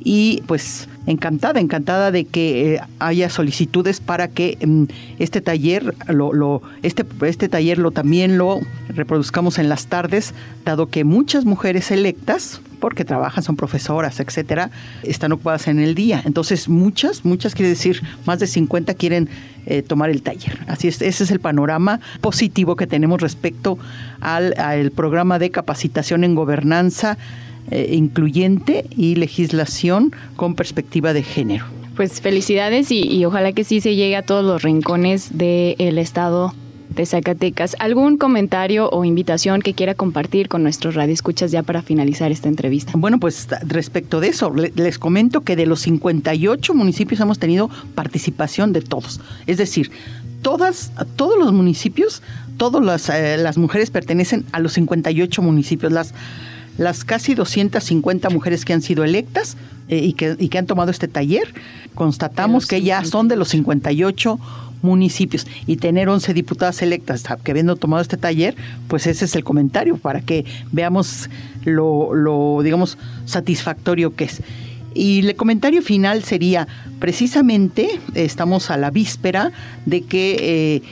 y 0.05 0.43
pues 0.47 0.89
encantada, 1.07 1.61
encantada 1.61 2.11
de 2.11 2.25
que 2.25 2.75
eh, 2.75 2.81
haya 2.99 3.29
solicitudes 3.31 4.01
para 4.01 4.29
que 4.29 4.59
mm, 4.65 4.85
este 5.19 5.41
taller 5.41 5.95
lo, 6.09 6.63
este, 6.83 7.05
este 7.23 7.49
taller 7.49 7.79
lo 7.79 7.91
también 7.91 8.39
lo 8.39 8.61
reproduzcamos 8.89 9.59
en 9.59 9.69
las 9.69 9.87
tardes, 9.87 10.35
dado 10.65 10.87
que 10.87 11.05
muchas 11.05 11.45
mujeres 11.45 11.91
electas, 11.91 12.61
porque 12.81 13.05
trabajan, 13.05 13.45
son 13.45 13.57
profesoras, 13.57 14.19
etcétera, 14.19 14.71
están 15.05 15.31
ocupadas 15.31 15.69
en 15.69 15.79
el 15.79 15.95
día. 15.95 16.21
Entonces, 16.25 16.69
muchas, 16.69 17.25
muchas 17.25 17.55
quiere 17.55 17.69
decir, 17.69 18.03
más 18.27 18.41
de 18.41 18.49
50 18.49 18.95
quieren 18.95 19.29
eh, 19.67 19.83
tomar 19.83 20.11
el 20.11 20.23
taller. 20.23 20.59
Así 20.67 20.89
es, 20.89 21.01
ese 21.01 21.23
es 21.23 21.31
el 21.31 21.39
panorama 21.39 22.01
positivo 22.21 22.75
que 22.75 22.89
tenemos 22.89 23.21
respecto 23.21 23.79
al, 24.21 24.59
al 24.59 24.91
programa 24.91 25.39
de 25.39 25.51
capacitación 25.51 26.25
en 26.25 26.35
gobernanza 26.35 27.19
eh, 27.71 27.91
incluyente 27.93 28.87
y 28.97 29.15
legislación 29.15 30.13
con 30.37 30.55
perspectiva 30.55 31.13
de 31.13 31.23
género. 31.23 31.67
Pues 31.97 32.21
felicidades 32.21 32.91
y, 32.91 33.25
ojalá 33.25 33.53
que 33.53 33.65
sí 33.65 33.81
se 33.81 33.95
llegue 33.95 34.17
a 34.17 34.23
todos 34.23 34.45
los 34.45 34.63
rincones 34.63 35.37
del 35.37 35.99
estado 35.99 36.55
de 36.95 37.07
Zacatecas. 37.07 37.77
¿Algún 37.79 38.17
comentario 38.17 38.89
o 38.91 39.05
invitación 39.05 39.61
que 39.61 39.75
quiera 39.75 39.95
compartir 39.95 40.49
con 40.49 40.63
nuestros 40.63 40.95
radioescuchas 40.95 41.51
ya 41.51 41.63
para 41.63 41.83
finalizar 41.83 42.33
esta 42.33 42.49
entrevista? 42.49 42.93
Bueno, 42.95 43.19
pues 43.19 43.49
respecto 43.67 44.21
de 44.21 44.29
eso, 44.29 44.53
les 44.55 44.99
comento 44.99 45.43
que 45.43 45.57
de 45.57 45.67
los 45.67 45.81
58 45.81 46.75
municipios 46.75 47.21
hemos 47.21 47.39
tenido 47.39 47.69
participación 47.95 48.73
de 48.73 48.81
todos. 48.81 49.21
Es 49.47 49.59
decir, 49.59 49.91
todas, 50.43 50.93
todos 51.17 51.39
los 51.39 51.53
municipios, 51.53 52.23
todas 52.57 52.85
las, 52.85 53.09
eh, 53.09 53.37
las 53.39 53.59
mujeres 53.59 53.91
pertenecen 53.91 54.45
a 54.53 54.61
los 54.61 54.73
58 54.73 55.43
municipios. 55.43 55.93
Las 55.93 56.15
las 56.79 57.05
casi 57.05 57.35
250 57.35 58.31
mujeres 58.31 58.65
que 58.65 58.73
han 58.73 58.83
sido 58.83 59.05
electas 59.05 59.57
eh, 59.89 59.99
y, 59.99 60.13
que, 60.15 60.37
y, 60.39 60.49
que, 60.49 60.59
han 60.59 60.67
tomado 60.67 60.91
este 60.91 61.09
taller, 61.09 61.53
constatamos 61.95 62.67
que 62.67 62.83
ya 62.83 63.05
son 63.05 63.29
de 63.29 63.37
los 63.37 63.49
58 63.49 64.39
municipios 64.83 65.47
y 65.67 65.77
tener 65.77 66.09
11 66.09 66.35
diputadas 66.35 66.83
electas 66.83 67.25
que 67.43 67.51
habiendo 67.51 67.77
tomado 67.77 68.03
este 68.03 68.17
taller, 68.17 68.57
pues 68.89 69.07
ese 69.07 69.25
es 69.25 69.37
el 69.37 69.45
comentario 69.45 69.97
para 69.97 70.21
que 70.21 70.45
veamos 70.73 71.31
lo, 71.65 72.15
lo 72.15 72.63
digamos, 72.63 72.99
satisfactorio 73.25 74.15
que 74.15 74.25
es. 74.25 74.43
Y 74.95 75.27
el 75.27 75.37
comentario 75.37 75.81
final 75.83 76.23
sería, 76.23 76.69
precisamente 76.99 78.01
estamos 78.15 78.71
a 78.71 78.77
la 78.77 78.91
víspera 78.91 79.53
de 79.87 80.03
que 80.03 80.37
eh, 80.41 80.83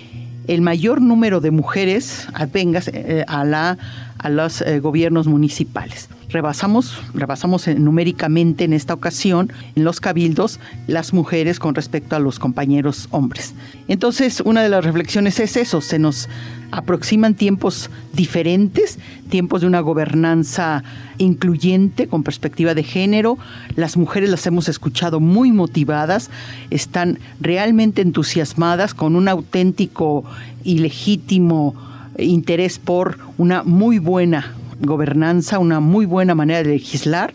el 0.46 0.62
mayor 0.62 1.02
número 1.02 1.40
de 1.40 1.50
mujeres 1.50 2.26
venga 2.52 2.80
eh, 2.86 3.24
a 3.26 3.44
la 3.44 3.78
a 4.22 4.28
los 4.28 4.60
eh, 4.60 4.80
gobiernos 4.80 5.26
municipales. 5.26 6.08
Rebasamos, 6.28 7.00
rebasamos 7.14 7.66
eh, 7.66 7.74
numéricamente 7.74 8.64
en 8.64 8.72
esta 8.72 8.94
ocasión 8.94 9.52
en 9.74 9.84
los 9.84 10.00
cabildos 10.00 10.60
las 10.86 11.12
mujeres 11.12 11.58
con 11.58 11.74
respecto 11.74 12.16
a 12.16 12.18
los 12.18 12.38
compañeros 12.38 13.08
hombres. 13.10 13.54
Entonces, 13.88 14.42
una 14.44 14.62
de 14.62 14.68
las 14.68 14.84
reflexiones 14.84 15.40
es 15.40 15.56
eso, 15.56 15.80
se 15.80 15.98
nos 15.98 16.28
aproximan 16.70 17.34
tiempos 17.34 17.90
diferentes, 18.12 18.98
tiempos 19.30 19.62
de 19.62 19.66
una 19.66 19.80
gobernanza 19.80 20.84
incluyente 21.18 22.06
con 22.06 22.22
perspectiva 22.22 22.74
de 22.74 22.84
género. 22.84 23.38
Las 23.74 23.96
mujeres 23.96 24.30
las 24.30 24.46
hemos 24.46 24.68
escuchado 24.68 25.18
muy 25.18 25.50
motivadas, 25.50 26.30
están 26.68 27.18
realmente 27.40 28.02
entusiasmadas 28.02 28.94
con 28.94 29.16
un 29.16 29.28
auténtico 29.28 30.24
y 30.62 30.78
legítimo 30.78 31.89
interés 32.18 32.78
por 32.78 33.18
una 33.38 33.62
muy 33.62 33.98
buena 33.98 34.54
gobernanza, 34.80 35.58
una 35.58 35.80
muy 35.80 36.06
buena 36.06 36.34
manera 36.34 36.62
de 36.62 36.70
legislar 36.70 37.32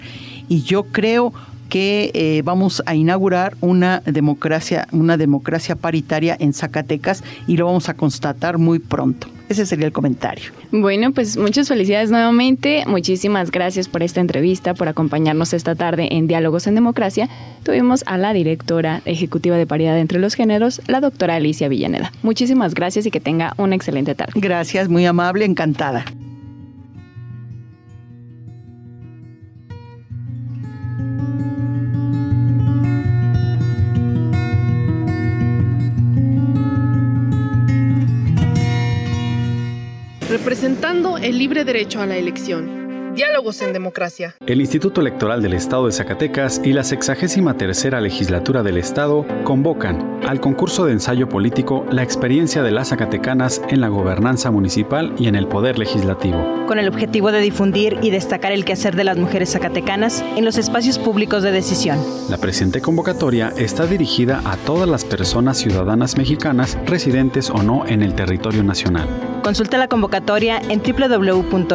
y 0.48 0.64
yo 0.64 0.84
creo 0.84 1.34
que 1.70 2.12
eh, 2.14 2.42
vamos 2.44 2.84
a 2.86 2.96
inaugurar 2.96 3.58
una 3.62 4.02
democracia, 4.06 4.88
una 4.92 5.18
democracia 5.18 5.76
paritaria 5.76 6.38
en 6.40 6.54
Zacatecas 6.54 7.24
y 7.48 7.58
lo 7.58 7.66
vamos 7.66 7.90
a 7.90 7.96
constatar 7.96 8.58
muy 8.58 8.80
pronto. 8.80 9.28
Ese 9.50 9.66
sería 9.66 9.86
el 9.86 9.92
comentario. 9.92 10.52
Bueno, 10.72 11.12
pues 11.12 11.38
muchas 11.38 11.68
felicidades 11.68 12.10
nuevamente. 12.12 12.84
Muchísimas 12.88 13.52
gracias 13.52 13.88
por 13.88 14.04
esta 14.04 14.22
entrevista, 14.22 14.74
por 14.74 14.88
acompañarnos 14.88 15.54
esta 15.54 15.76
tarde 15.76 16.10
en 16.12 16.28
Diálogos 16.28 16.68
en 16.68 16.76
Democracia. 16.76 17.30
Tuvimos 17.64 18.04
a 18.08 18.18
la 18.18 18.34
directora 18.34 19.02
ejecutiva 19.06 19.58
de 19.58 19.68
Paridad 19.68 20.00
entre 20.00 20.20
los 20.20 20.34
Géneros, 20.36 20.82
la 20.88 21.00
doctora 21.00 21.36
Alicia 21.36 21.68
Villaneda. 21.68 22.12
Muchísimas 22.24 22.74
gracias 22.74 23.06
y 23.06 23.12
que 23.12 23.20
tenga 23.20 23.54
una 23.58 23.76
excelente 23.76 24.16
tarde. 24.16 24.34
Gracias, 24.36 24.90
muy 24.90 25.06
amable, 25.06 25.46
encantada. 25.46 26.06
Libre 41.38 41.66
derecho 41.66 42.02
a 42.02 42.06
la 42.06 42.18
elección. 42.18 42.85
Diálogos 43.16 43.62
en 43.62 43.72
Democracia. 43.72 44.36
El 44.46 44.60
Instituto 44.60 45.00
Electoral 45.00 45.42
del 45.42 45.54
Estado 45.54 45.86
de 45.86 45.94
Zacatecas 45.94 46.60
y 46.66 46.74
la 46.74 46.84
63 46.84 48.02
Legislatura 48.02 48.62
del 48.62 48.76
Estado 48.78 49.26
convocan 49.46 50.20
al 50.28 50.42
concurso 50.42 50.86
de 50.86 50.92
ensayo 50.92 51.30
político 51.30 51.86
La 51.90 52.04
experiencia 52.04 52.62
de 52.62 52.72
las 52.72 52.90
zacatecanas 52.90 53.62
en 53.70 53.80
la 53.80 53.88
gobernanza 53.88 54.52
municipal 54.52 55.16
y 55.18 55.28
en 55.28 55.36
el 55.36 55.48
poder 55.48 55.80
legislativo. 55.80 56.66
Con 56.68 56.78
el 56.78 56.90
objetivo 56.90 57.32
de 57.32 57.40
difundir 57.40 58.00
y 58.02 58.10
destacar 58.10 58.52
el 58.52 58.66
quehacer 58.66 58.98
de 58.98 59.06
las 59.06 59.18
mujeres 59.18 59.54
zacatecanas 59.54 60.22
en 60.36 60.44
los 60.44 60.58
espacios 60.58 61.00
públicos 61.00 61.42
de 61.42 61.54
decisión. 61.54 61.98
La 62.30 62.38
presente 62.38 62.82
convocatoria 62.82 63.54
está 63.56 63.86
dirigida 63.86 64.42
a 64.44 64.58
todas 64.58 64.90
las 64.90 65.06
personas 65.06 65.58
ciudadanas 65.58 66.18
mexicanas 66.18 66.78
residentes 66.86 67.50
o 67.50 67.64
no 67.64 67.86
en 67.88 68.02
el 68.02 68.14
territorio 68.14 68.62
nacional. 68.64 69.08
Consulta 69.46 69.78
la 69.78 69.88
convocatoria 69.88 70.60
en 70.70 70.82
www.ies.org 70.82 71.66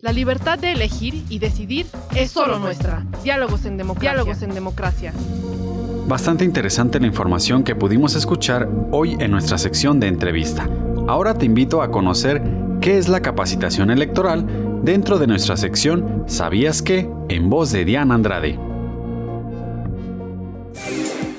la 0.00 0.12
libertad 0.12 0.58
de 0.58 0.72
elegir 0.72 1.22
y 1.28 1.38
decidir 1.38 1.86
es 2.16 2.32
solo 2.32 2.58
nuestra. 2.58 3.04
Diálogos 3.22 3.64
en 3.64 3.76
democracia. 3.76 4.10
Diálogos 4.10 4.42
en 4.42 4.54
democracia. 4.54 5.12
Bastante 6.08 6.44
interesante 6.44 6.98
la 6.98 7.06
información 7.06 7.62
que 7.62 7.76
pudimos 7.76 8.16
escuchar 8.16 8.68
hoy 8.90 9.16
en 9.20 9.30
nuestra 9.30 9.56
sección 9.58 10.00
de 10.00 10.08
entrevista. 10.08 10.68
Ahora 11.06 11.34
te 11.34 11.44
invito 11.44 11.80
a 11.80 11.92
conocer 11.92 12.42
qué 12.80 12.98
es 12.98 13.08
la 13.08 13.22
capacitación 13.22 13.90
electoral 13.90 14.44
dentro 14.82 15.18
de 15.18 15.28
nuestra 15.28 15.56
sección 15.56 16.24
¿Sabías 16.26 16.82
qué? 16.82 17.08
en 17.28 17.48
voz 17.48 17.70
de 17.70 17.84
Diana 17.84 18.16
Andrade. 18.16 18.58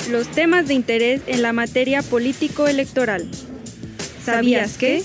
Los 0.09 0.29
temas 0.29 0.67
de 0.69 0.75
interés 0.75 1.21
en 1.27 1.41
la 1.41 1.51
materia 1.51 2.01
político-electoral. 2.03 3.29
¿Sabías 4.23 4.77
qué? 4.77 5.03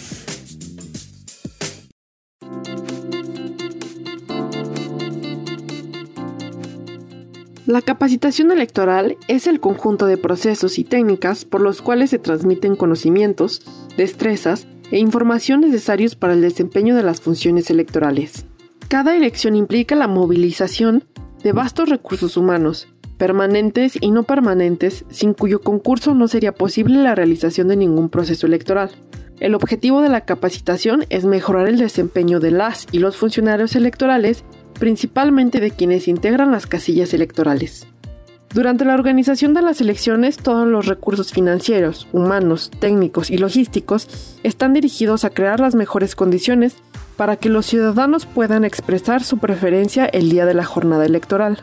La 7.67 7.81
capacitación 7.81 8.51
electoral 8.51 9.17
es 9.29 9.47
el 9.47 9.61
conjunto 9.61 10.07
de 10.07 10.17
procesos 10.17 10.81
y 10.81 10.85
técnicas 10.85 11.45
por 11.45 11.61
los 11.61 11.81
cuales 11.81 12.11
se 12.11 12.19
transmiten 12.19 12.75
conocimientos, 12.75 13.63
destrezas 13.97 14.67
e 14.91 14.99
información 14.99 15.61
necesarios 15.61 16.17
para 16.17 16.35
el 16.35 16.41
desempeño 16.41 16.97
de 16.97 17.05
las 17.05 17.21
funciones 17.21 17.71
electorales. 17.71 18.47
Cada 18.89 19.17
elección 19.17 19.55
implica 19.55 19.95
la 19.95 20.09
movilización 20.09 21.05
de 21.45 21.53
vastos 21.53 21.89
recursos 21.89 22.37
humanos, 22.37 22.89
permanentes 23.17 23.97
y 24.01 24.11
no 24.11 24.25
permanentes, 24.25 25.05
sin 25.09 25.33
cuyo 25.33 25.61
concurso 25.61 26.17
no 26.17 26.27
sería 26.27 26.53
posible 26.53 27.01
la 27.01 27.15
realización 27.15 27.69
de 27.69 27.77
ningún 27.77 28.09
proceso 28.09 28.49
electoral. 28.49 28.91
El 29.39 29.55
objetivo 29.55 30.03
de 30.03 30.09
la 30.09 30.23
capacitación 30.23 31.05
es 31.11 31.25
mejorar 31.25 31.69
el 31.69 31.79
desempeño 31.79 32.41
de 32.41 32.51
las 32.51 32.89
y 32.91 32.99
los 32.99 33.17
funcionarios 33.17 33.77
electorales 33.77 34.45
principalmente 34.73 35.61
de 35.61 35.71
quienes 35.71 36.09
integran 36.09 36.51
las 36.51 36.67
casillas 36.67 37.15
electorales. 37.15 37.87
Durante 38.55 38.85
la 38.85 38.95
organización 38.95 39.55
de 39.55 39.63
las 39.63 39.81
elecciones, 39.81 40.37
todos 40.37 40.69
los 40.69 40.85
recursos 40.85 41.33
financieros, 41.33 42.07
humanos, 42.13 42.71
técnicos 42.81 43.31
y 43.31 43.39
logísticos 43.39 44.39
están 44.43 44.75
dirigidos 44.75 45.25
a 45.25 45.31
crear 45.31 45.59
las 45.59 45.75
mejores 45.75 46.15
condiciones 46.15 46.77
para 47.17 47.37
que 47.37 47.49
los 47.49 47.65
ciudadanos 47.65 48.27
puedan 48.27 48.65
expresar 48.65 49.25
su 49.25 49.39
preferencia 49.39 50.05
el 50.05 50.29
día 50.29 50.45
de 50.45 50.53
la 50.53 50.65
jornada 50.65 51.07
electoral. 51.07 51.61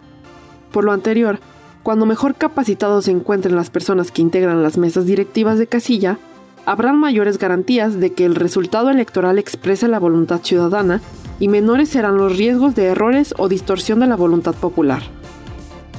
Por 0.72 0.84
lo 0.84 0.92
anterior, 0.92 1.40
cuando 1.84 2.08
mejor 2.08 2.36
capacitados 2.36 3.06
se 3.06 3.12
encuentren 3.12 3.56
las 3.56 3.70
personas 3.70 4.12
que 4.12 4.24
integran 4.24 4.64
las 4.64 4.78
mesas 4.78 5.06
directivas 5.06 5.60
de 5.60 5.68
casilla, 5.68 6.18
habrán 6.66 6.98
mayores 7.00 7.38
garantías 7.38 8.00
de 8.00 8.14
que 8.14 8.26
el 8.26 8.36
resultado 8.36 8.90
electoral 8.90 9.38
exprese 9.38 9.88
la 9.88 10.00
voluntad 10.00 10.42
ciudadana 10.44 11.02
y 11.40 11.48
menores 11.48 11.90
serán 11.90 12.18
los 12.18 12.38
riesgos 12.38 12.76
de 12.76 12.86
errores 12.86 13.34
o 13.38 13.48
distorsión 13.48 14.00
de 14.00 14.08
la 14.08 14.16
voluntad 14.16 14.56
popular. 14.56 15.04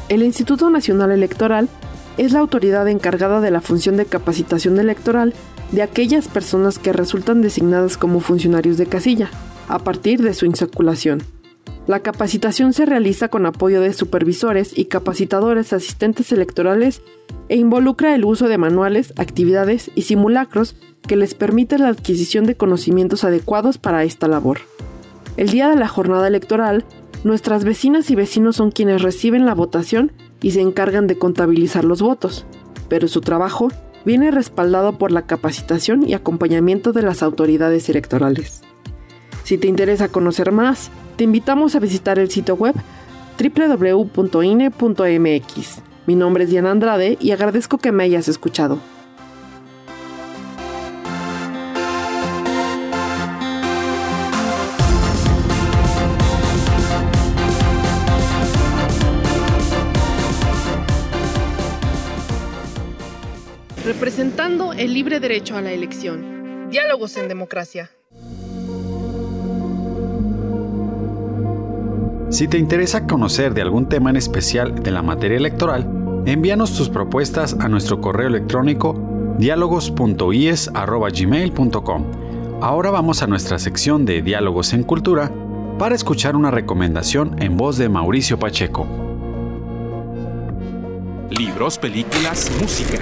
El 0.09 0.23
Instituto 0.23 0.71
Nacional 0.71 1.11
Electoral 1.13 1.69
es 2.19 2.33
la 2.33 2.41
autoridad 2.41 2.89
encargada 2.89 3.41
de 3.41 3.51
la 3.51 3.61
función 3.61 3.97
de 3.97 4.07
capacitación 4.07 4.79
electoral 4.79 5.33
de 5.73 5.83
aquellas 5.83 6.29
personas 6.29 6.79
que 6.79 6.93
resultan 6.93 7.43
designadas 7.43 7.97
como 7.97 8.21
funcionarios 8.21 8.77
de 8.77 8.87
casilla, 8.87 9.31
a 9.69 9.79
partir 9.79 10.21
de 10.21 10.35
su 10.35 10.47
insaculación. 10.47 11.23
La 11.87 12.01
capacitación 12.01 12.73
se 12.73 12.87
realiza 12.87 13.29
con 13.29 13.47
apoyo 13.47 13.81
de 13.81 13.93
supervisores 13.93 14.77
y 14.77 14.87
capacitadores 14.87 15.73
asistentes 15.73 16.31
electorales 16.33 17.03
e 17.49 17.57
involucra 17.57 18.15
el 18.15 18.25
uso 18.25 18.49
de 18.49 18.59
manuales, 18.59 19.13
actividades 19.17 19.91
y 19.95 20.03
simulacros 20.03 20.77
que 21.07 21.17
les 21.17 21.35
permiten 21.35 21.83
la 21.83 21.89
adquisición 21.89 22.45
de 22.45 22.57
conocimientos 22.57 23.25
adecuados 23.25 23.79
para 23.79 24.05
esta 24.05 24.29
labor. 24.29 24.59
El 25.41 25.49
día 25.49 25.69
de 25.69 25.75
la 25.75 25.89
jornada 25.89 26.29
electoral, 26.29 26.85
Nuestras 27.23 27.65
vecinas 27.65 28.11
y 28.11 28.15
vecinos 28.15 28.57
son 28.57 28.71
quienes 28.71 29.03
reciben 29.03 29.45
la 29.45 29.55
votación 29.55 30.11
y 30.41 30.53
se 30.53 30.63
encargan 30.63 31.07
de 31.07 31.19
contabilizar 31.19 31.85
los 31.85 32.01
votos, 32.01 32.47
pero 32.89 33.09
su 33.09 33.21
trabajo 33.21 33.69
viene 34.07 34.31
respaldado 34.31 34.97
por 34.97 35.13
la 35.13 35.27
capacitación 35.27 36.09
y 36.09 36.15
acompañamiento 36.15 36.95
de 36.95 37.03
las 37.03 37.23
autoridades 37.23 37.91
electorales. 37.91 38.63
Si 39.45 39.59
te 39.59 39.69
interesa 39.69 40.09
conocer 40.09 40.51
más, 40.51 40.91
te 41.17 41.25
invitamos 41.25 41.75
a 41.75 41.81
visitar 41.81 42.19
el 42.19 42.31
sitio 42.31 42.55
web 42.55 42.75
www.ine.mx. 43.39 44.23
Mi 46.07 46.15
nombre 46.15 46.45
es 46.45 46.51
Diana 46.51 46.71
Andrade 46.71 47.19
y 47.21 47.33
agradezco 47.33 47.77
que 47.77 47.93
me 47.93 48.05
hayas 48.05 48.29
escuchado. 48.29 48.79
El 64.81 64.95
libre 64.95 65.21
derecho 65.21 65.57
a 65.59 65.61
la 65.61 65.73
elección. 65.73 66.71
Diálogos 66.71 67.19
en 67.19 67.29
democracia. 67.29 67.91
Si 72.31 72.49
te 72.49 72.57
interesa 72.57 73.07
conocer 73.07 73.53
de 73.53 73.61
algún 73.61 73.91
tema 73.91 74.09
en 74.09 74.17
especial 74.17 74.83
de 74.83 74.91
la 74.91 75.03
materia 75.03 75.37
electoral, 75.37 76.23
envíanos 76.25 76.75
tus 76.75 76.89
propuestas 76.89 77.55
a 77.61 77.69
nuestro 77.69 78.01
correo 78.01 78.29
electrónico 78.29 78.95
diálogos.ies.gmail.com. 79.37 82.05
Ahora 82.63 82.91
vamos 82.91 83.23
a 83.23 83.27
nuestra 83.27 83.59
sección 83.59 84.07
de 84.07 84.23
Diálogos 84.23 84.73
en 84.73 84.85
Cultura 84.85 85.31
para 85.79 85.95
escuchar 85.95 86.37
una 86.37 86.51
recomendación 86.51 87.37
en 87.43 87.59
voz 87.59 87.77
de 87.77 87.91
Mauricio 87.91 88.39
Pacheco. 88.39 88.87
Libros, 91.29 91.77
películas, 91.77 92.51
música. 92.59 92.99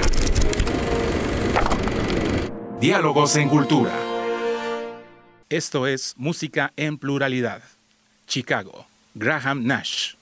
Diálogos 2.81 3.35
en 3.35 3.49
Cultura. 3.49 3.91
Esto 5.49 5.89
es 5.89 6.15
Música 6.17 6.73
en 6.77 6.97
Pluralidad. 6.97 7.61
Chicago. 8.29 8.87
Graham 9.15 9.67
Nash. 9.67 10.15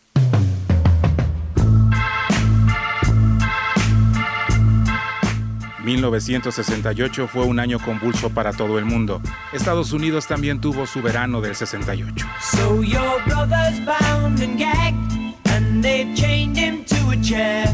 ...1968 5.85 7.29
fue 7.29 7.45
un 7.45 7.61
año 7.61 7.79
convulso 7.79 8.31
para 8.31 8.53
todo 8.53 8.79
el 8.79 8.87
mundo. 8.87 9.21
Estados 9.53 9.93
Unidos 9.93 10.27
también 10.27 10.61
tuvo 10.61 10.87
su 10.87 11.01
verano 11.01 11.41
del 11.43 11.55
68. 11.55 12.27
So 12.41 12.83
your 12.83 13.23
brother's 13.27 13.79
bound 13.85 14.41
and 14.41 14.59
gagged... 14.59 15.37
...and 15.45 15.85
they've 15.85 16.13
chained 16.17 16.57
him 16.57 16.85
to 16.87 17.11
a 17.11 17.23
chair... 17.23 17.67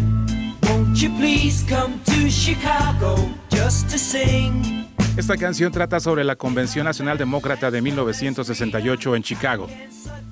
...won't 0.65 1.01
you 1.01 1.09
please 1.17 1.65
come 1.69 2.01
to 2.05 2.29
Chicago... 2.29 3.42
Esta 5.17 5.37
canción 5.37 5.71
trata 5.71 6.01
sobre 6.01 6.25
la 6.25 6.35
Convención 6.35 6.85
Nacional 6.85 7.17
Demócrata 7.17 7.71
de 7.71 7.81
1968 7.81 9.15
en 9.15 9.23
Chicago, 9.23 9.69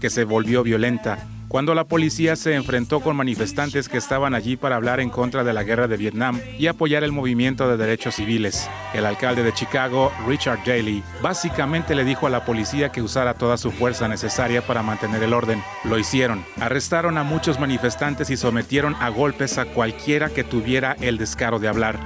que 0.00 0.10
se 0.10 0.24
volvió 0.24 0.64
violenta 0.64 1.28
cuando 1.50 1.74
la 1.74 1.82
policía 1.82 2.36
se 2.36 2.54
enfrentó 2.54 3.00
con 3.00 3.16
manifestantes 3.16 3.88
que 3.88 3.98
estaban 3.98 4.36
allí 4.36 4.56
para 4.56 4.76
hablar 4.76 5.00
en 5.00 5.10
contra 5.10 5.42
de 5.42 5.52
la 5.52 5.64
guerra 5.64 5.88
de 5.88 5.96
Vietnam 5.96 6.40
y 6.56 6.68
apoyar 6.68 7.02
el 7.02 7.10
movimiento 7.10 7.68
de 7.68 7.76
derechos 7.76 8.14
civiles. 8.14 8.70
El 8.94 9.04
alcalde 9.04 9.42
de 9.42 9.52
Chicago, 9.52 10.12
Richard 10.28 10.60
Daley, 10.64 11.02
básicamente 11.20 11.96
le 11.96 12.04
dijo 12.04 12.28
a 12.28 12.30
la 12.30 12.44
policía 12.44 12.92
que 12.92 13.02
usara 13.02 13.34
toda 13.34 13.56
su 13.56 13.72
fuerza 13.72 14.06
necesaria 14.06 14.62
para 14.62 14.84
mantener 14.84 15.24
el 15.24 15.32
orden. 15.32 15.60
Lo 15.82 15.98
hicieron. 15.98 16.44
Arrestaron 16.60 17.18
a 17.18 17.24
muchos 17.24 17.58
manifestantes 17.58 18.30
y 18.30 18.36
sometieron 18.36 18.94
a 19.00 19.08
golpes 19.08 19.58
a 19.58 19.64
cualquiera 19.64 20.28
que 20.28 20.44
tuviera 20.44 20.96
el 21.00 21.18
descaro 21.18 21.58
de 21.58 21.66
hablar. 21.66 21.98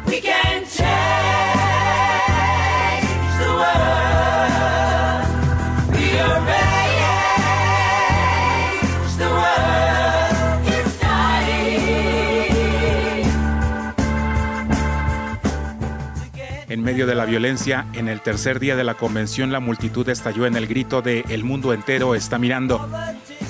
Medio 16.84 17.06
de 17.06 17.14
la 17.14 17.24
violencia, 17.24 17.86
en 17.94 18.08
el 18.08 18.20
tercer 18.20 18.60
día 18.60 18.76
de 18.76 18.84
la 18.84 18.92
convención, 18.92 19.50
la 19.50 19.58
multitud 19.58 20.06
estalló 20.10 20.44
en 20.44 20.54
el 20.54 20.66
grito 20.66 21.00
de 21.00 21.24
El 21.30 21.42
mundo 21.42 21.72
entero 21.72 22.14
está 22.14 22.38
mirando, 22.38 22.86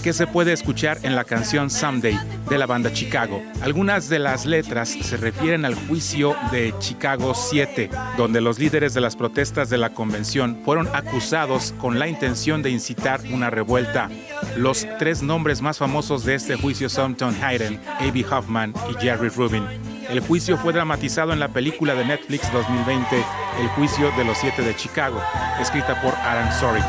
que 0.05 0.13
se 0.13 0.29
puede 0.29 0.53
escuchar 0.53 0.99
en 1.03 1.17
la 1.17 1.25
canción 1.25 1.69
Someday 1.69 2.17
de 2.49 2.59
la 2.59 2.67
banda 2.67 2.93
Chicago. 2.93 3.43
Algunas 3.61 4.09
de 4.09 4.21
las 4.21 4.47
letras 4.47 4.89
se 4.89 5.17
refieren 5.17 5.65
al 5.65 5.75
juicio 5.75 6.37
de 6.53 6.73
Chicago 6.79 7.35
7, 7.35 7.91
donde 8.17 8.41
los 8.41 8.61
líderes 8.61 8.95
de 8.95 9.01
las 9.01 9.17
protestas 9.17 9.69
de 9.69 9.79
la 9.79 9.91
convención 9.91 10.61
fueron 10.65 10.89
acusados 10.95 11.75
con 11.79 11.99
la 11.99 12.07
intención 12.07 12.63
de 12.63 12.71
incitar 12.71 13.21
una 13.33 13.51
revuelta. 13.51 14.11
Los 14.57 14.87
tres 15.01 15.25
nombres 15.25 15.61
más 15.61 15.79
famosos 15.79 16.25
de 16.25 16.37
este 16.37 16.55
juicio 16.55 16.89
son 16.89 17.17
Tom 17.17 17.35
Hayden, 17.43 17.81
A.B. 17.99 18.25
Hoffman 18.31 18.73
y 18.91 18.95
Jerry 19.03 19.29
Rubin. 19.29 19.94
El 20.09 20.21
juicio 20.21 20.59
fue 20.59 20.73
dramatizado 20.73 21.33
en 21.33 21.41
la 21.41 21.49
película 21.49 21.95
de 21.95 22.05
Netflix 22.05 22.53
2020, 22.53 23.17
El 23.61 23.69
juicio 23.69 24.11
de 24.13 24.25
los 24.25 24.39
siete 24.39 24.63
de 24.63 24.75
Chicago, 24.77 25.21
escrita 25.61 26.01
por 26.01 26.15
Aaron 26.15 26.53
Sorry. 26.53 26.81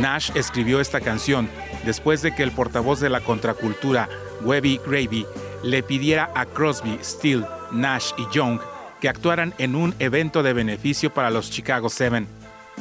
Nash 0.00 0.30
escribió 0.34 0.80
esta 0.80 1.00
canción 1.00 1.48
después 1.84 2.22
de 2.22 2.34
que 2.34 2.42
el 2.42 2.52
portavoz 2.52 3.00
de 3.00 3.10
la 3.10 3.20
contracultura, 3.20 4.08
Webby 4.42 4.80
Gravy, 4.86 5.26
le 5.62 5.82
pidiera 5.82 6.30
a 6.34 6.46
Crosby, 6.46 6.98
Steele, 7.02 7.46
Nash 7.72 8.12
y 8.18 8.26
Young 8.34 8.60
que 9.04 9.10
actuaran 9.10 9.52
en 9.58 9.76
un 9.76 9.94
evento 9.98 10.42
de 10.42 10.54
beneficio 10.54 11.12
para 11.12 11.28
los 11.28 11.50
Chicago 11.50 11.90
Seven. 11.90 12.26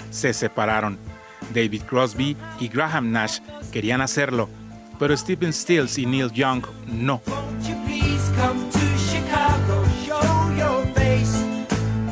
Se 0.10 0.34
separaron. 0.34 0.98
David 1.54 1.82
Crosby 1.82 2.38
y 2.62 2.70
Graham 2.70 3.12
Nash 3.12 3.40
querían 3.74 4.00
hacerlo, 4.00 4.48
pero 4.98 5.18
Stephen 5.18 5.52
Stills 5.52 5.98
y 5.98 6.06
Neil 6.06 6.32
Young 6.32 6.64
no. 6.88 7.22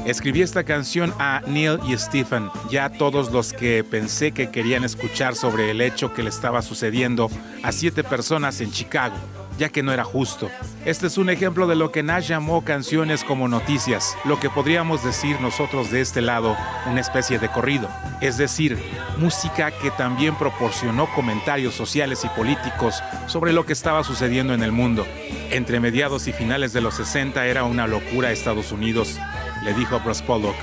Escribí 0.05 0.41
esta 0.41 0.65
canción 0.65 1.13
a 1.17 1.41
Neil 1.47 1.79
y 1.87 1.97
Stephen, 1.97 2.49
ya 2.69 2.89
todos 2.89 3.31
los 3.31 3.53
que 3.53 3.85
pensé 3.85 4.33
que 4.33 4.51
querían 4.51 4.83
escuchar 4.83 5.35
sobre 5.35 5.71
el 5.71 5.79
hecho 5.79 6.13
que 6.13 6.21
le 6.21 6.29
estaba 6.29 6.61
sucediendo 6.61 7.31
a 7.63 7.71
siete 7.71 8.03
personas 8.03 8.59
en 8.59 8.73
Chicago 8.73 9.15
ya 9.61 9.69
que 9.69 9.83
no 9.83 9.93
era 9.93 10.03
justo. 10.03 10.49
Este 10.85 11.05
es 11.05 11.19
un 11.19 11.29
ejemplo 11.29 11.67
de 11.67 11.75
lo 11.75 11.91
que 11.91 12.01
Nash 12.01 12.29
llamó 12.29 12.65
canciones 12.65 13.23
como 13.23 13.47
noticias, 13.47 14.17
lo 14.25 14.39
que 14.39 14.49
podríamos 14.49 15.03
decir 15.03 15.39
nosotros 15.39 15.91
de 15.91 16.01
este 16.01 16.19
lado, 16.19 16.57
una 16.89 16.99
especie 16.99 17.37
de 17.37 17.47
corrido, 17.47 17.87
es 18.21 18.39
decir, 18.39 18.79
música 19.19 19.69
que 19.69 19.91
también 19.91 20.33
proporcionó 20.33 21.05
comentarios 21.13 21.75
sociales 21.75 22.25
y 22.25 22.29
políticos 22.29 23.03
sobre 23.27 23.53
lo 23.53 23.63
que 23.63 23.73
estaba 23.73 24.03
sucediendo 24.03 24.55
en 24.55 24.63
el 24.63 24.71
mundo. 24.71 25.05
Entre 25.51 25.79
mediados 25.79 26.27
y 26.27 26.33
finales 26.33 26.73
de 26.73 26.81
los 26.81 26.95
60 26.95 27.45
era 27.45 27.63
una 27.63 27.85
locura 27.85 28.31
Estados 28.31 28.71
Unidos, 28.71 29.19
le 29.63 29.75
dijo 29.75 29.99
Bruce 29.99 30.23
Pollock. 30.23 30.55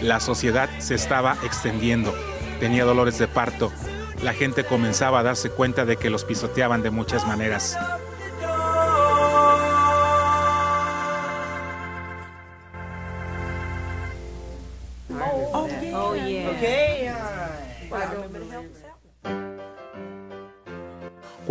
La 0.00 0.20
sociedad 0.20 0.70
se 0.78 0.94
estaba 0.94 1.36
extendiendo, 1.44 2.14
tenía 2.60 2.86
dolores 2.86 3.18
de 3.18 3.28
parto, 3.28 3.70
la 4.22 4.32
gente 4.32 4.64
comenzaba 4.64 5.20
a 5.20 5.22
darse 5.22 5.50
cuenta 5.50 5.84
de 5.84 5.96
que 5.98 6.08
los 6.08 6.24
pisoteaban 6.24 6.82
de 6.82 6.90
muchas 6.90 7.26
maneras. 7.26 7.76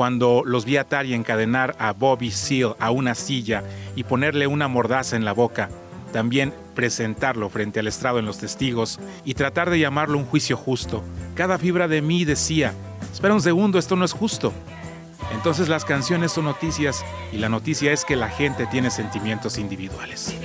Cuando 0.02 0.42
los 0.44 0.66
vi 0.66 0.78
atar 0.78 1.06
y 1.06 1.14
encadenar 1.14 1.76
a 1.78 1.94
Bobby 1.94 2.32
Seale 2.32 2.74
a 2.80 2.90
una 2.90 3.14
silla 3.14 3.64
y 3.96 4.04
ponerle 4.04 4.48
una 4.48 4.68
mordaza 4.68 5.16
en 5.16 5.26
la 5.26 5.32
boca, 5.32 5.70
también 6.12 6.56
presentarlo 6.74 7.50
frente 7.50 7.82
al 7.82 7.86
estrado 7.86 8.18
en 8.18 8.26
los 8.26 8.40
testigos 8.40 9.00
y 9.26 9.36
tratar 9.36 9.70
de 9.70 9.78
llamarlo 9.78 10.18
un 10.18 10.26
juicio 10.26 10.58
justo. 10.58 11.04
Cada 11.36 11.60
fibra 11.60 11.88
de 11.88 12.02
mí 12.02 12.26
decía, 12.26 12.74
espera 13.14 13.36
un 13.36 13.44
segundo, 13.44 13.78
esto 13.78 13.96
no 13.96 14.04
es 14.04 14.14
justo. 14.14 14.52
Entonces 15.36 15.70
las 15.70 15.86
canciones 15.86 16.32
son 16.32 16.46
noticias 16.46 17.06
y 17.32 17.38
la 17.38 17.50
noticia 17.50 17.94
es 17.94 18.04
que 18.04 18.16
la 18.16 18.30
gente 18.30 18.66
tiene 18.66 18.90
sentimientos 18.90 19.60
individuales. 19.60 20.36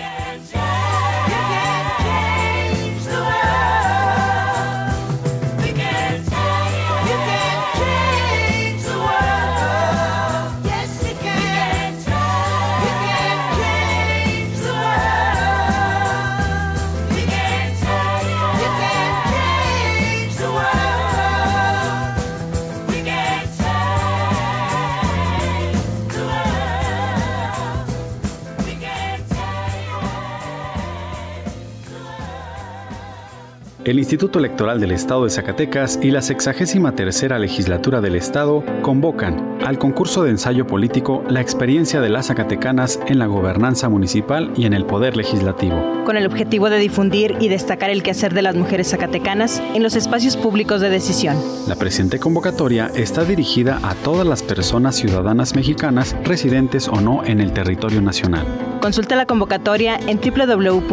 El 33.87 33.99
Instituto 34.01 34.41
Electoral 34.41 34.81
del 34.81 34.91
Estado 34.91 35.23
de 35.25 35.31
Zacatecas 35.31 36.01
y 36.03 36.11
la 36.11 36.21
63 36.21 36.97
tercera 36.97 37.39
legislatura 37.39 38.01
del 38.01 38.17
Estado 38.17 38.65
convocan 38.83 39.59
al 39.65 39.79
concurso 39.79 40.25
de 40.25 40.31
ensayo 40.31 40.67
político 40.67 41.23
La 41.29 41.41
experiencia 41.41 42.01
de 42.01 42.09
las 42.09 42.27
Zacatecanas 42.27 42.99
en 43.07 43.21
la 43.21 43.27
gobernanza 43.27 43.89
municipal 43.89 44.53
y 44.57 44.67
en 44.67 44.73
el 44.73 44.87
poder 44.87 45.17
legislativo. 45.17 46.03
Con 46.05 46.17
el 46.17 46.27
objetivo 46.27 46.69
de 46.69 46.79
difundir 46.79 47.37
y 47.39 47.47
destacar 47.49 47.91
el 47.91 48.03
quehacer 48.03 48.35
de 48.35 48.43
las 48.43 48.57
mujeres 48.57 48.91
zacatecanas 48.91 49.63
en 49.73 49.85
los 49.85 49.95
espacios 49.95 50.37
públicos 50.37 50.81
de 50.81 50.91
decisión. 50.91 51.37
La 51.69 51.77
presente 51.77 52.19
convocatoria 52.19 52.91
está 52.97 53.25
dirigida 53.25 53.79
a 53.85 53.95
todas 53.95 54.27
las 54.27 54.43
personas 54.43 54.97
ciudadanas 54.97 55.55
mexicanas 55.55 56.17
residentes 56.25 56.89
o 56.89 57.01
no 57.01 57.25
en 57.25 57.41
el 57.41 57.53
territorio 57.53 58.03
nacional. 58.03 58.47
Consulta 58.81 59.15
la 59.15 59.27
convocatoria 59.27 59.97
en 60.09 60.19
www.ies.org.mx. 60.21 60.87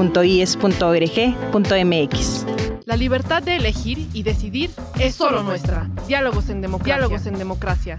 La 2.85 2.97
libertad 2.97 3.41
de 3.41 3.55
elegir 3.55 4.09
y 4.13 4.23
decidir 4.23 4.69
es 4.99 5.15
solo 5.15 5.41
nuestra. 5.41 5.89
Diálogos 6.07 6.49
en 6.49 6.59
democracia. 6.61 6.97
Diálogos 6.97 7.25
en 7.27 7.37
democracia. 7.37 7.97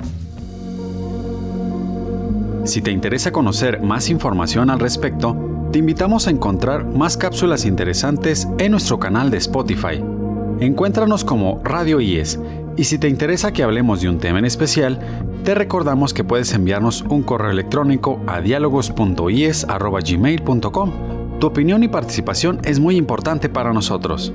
Si 2.65 2.83
te 2.83 2.91
interesa 2.91 3.33
conocer 3.33 3.81
más 3.81 4.11
información 4.11 4.69
al 4.69 4.81
respecto, 4.81 5.71
te 5.73 5.79
invitamos 5.79 6.27
a 6.27 6.31
encontrar 6.31 6.85
más 6.85 7.17
cápsulas 7.17 7.65
interesantes 7.65 8.47
en 8.59 8.73
nuestro 8.73 8.99
canal 8.99 9.31
de 9.31 9.39
Spotify. 9.39 10.05
Encuéntranos 10.61 11.25
como 11.25 11.63
Radio 11.65 11.99
IES 12.01 12.39
y 12.77 12.85
si 12.85 12.99
te 12.99 13.09
interesa 13.09 13.53
que 13.53 13.63
hablemos 13.63 14.03
de 14.03 14.11
un 14.11 14.19
tema 14.19 14.39
en 14.39 14.45
especial, 14.45 15.01
te 15.45 15.55
recordamos 15.55 16.13
que 16.13 16.25
puedes 16.25 16.53
enviarnos 16.53 17.03
un 17.03 17.23
correo 17.23 17.51
electrónico 17.51 18.21
a 18.27 18.41
diálogos.ies.gmail.com. 18.41 20.93
Tu 21.41 21.47
opinión 21.47 21.83
y 21.83 21.89
participación 21.89 22.61
es 22.65 22.81
muy 22.81 22.97
importante 22.97 23.49
para 23.49 23.73
nosotros. 23.73 24.35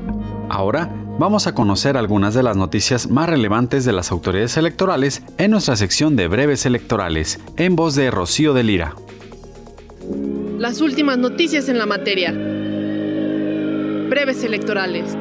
Ahora 0.49 0.89
vamos 1.19 1.45
a 1.47 1.53
conocer 1.53 1.95
algunas 1.95 2.33
de 2.33 2.43
las 2.43 2.57
noticias 2.57 3.09
más 3.09 3.29
relevantes 3.29 3.85
de 3.85 3.93
las 3.93 4.11
autoridades 4.11 4.57
electorales 4.57 5.21
en 5.37 5.51
nuestra 5.51 5.75
sección 5.75 6.15
de 6.15 6.27
breves 6.27 6.65
electorales, 6.65 7.39
en 7.55 7.75
voz 7.75 7.93
de 7.95 8.09
Rocío 8.09 8.53
de 8.53 8.63
Lira. 8.63 8.95
Las 10.57 10.81
últimas 10.81 11.17
noticias 11.17 11.69
en 11.69 11.77
la 11.77 11.85
materia. 11.85 12.31
Breves 14.09 14.43
electorales. 14.43 15.15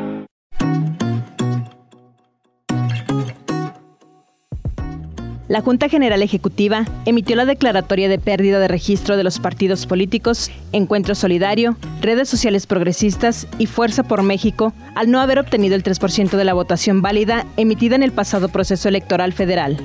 La 5.49 5.63
Junta 5.63 5.89
General 5.89 6.23
Ejecutiva 6.23 6.85
emitió 7.07 7.35
la 7.35 7.47
declaratoria 7.47 8.11
de 8.11 8.19
pérdida 8.19 8.59
de 8.59 8.69
registro 8.69 9.17
de 9.17 9.25
los 9.25 9.39
partidos 9.39 9.87
políticos 9.87 10.51
Encuentro 10.73 11.15
Solidario, 11.15 11.75
Redes 12.03 12.29
Sociales 12.29 12.67
Progresistas 12.67 13.47
y 13.59 13.65
Fuerza 13.65 14.03
por 14.03 14.23
México 14.23 14.75
al 14.95 15.11
no 15.11 15.21
haber 15.21 15.39
obtenido 15.39 15.75
el 15.75 15.83
3% 15.83 16.37
de 16.37 16.45
la 16.45 16.53
votación 16.53 17.01
válida 17.01 17.47
emitida 17.57 17.97
en 17.97 18.03
el 18.03 18.13
pasado 18.13 18.51
proceso 18.51 18.91
electoral 18.91 19.33
federal. 19.33 19.79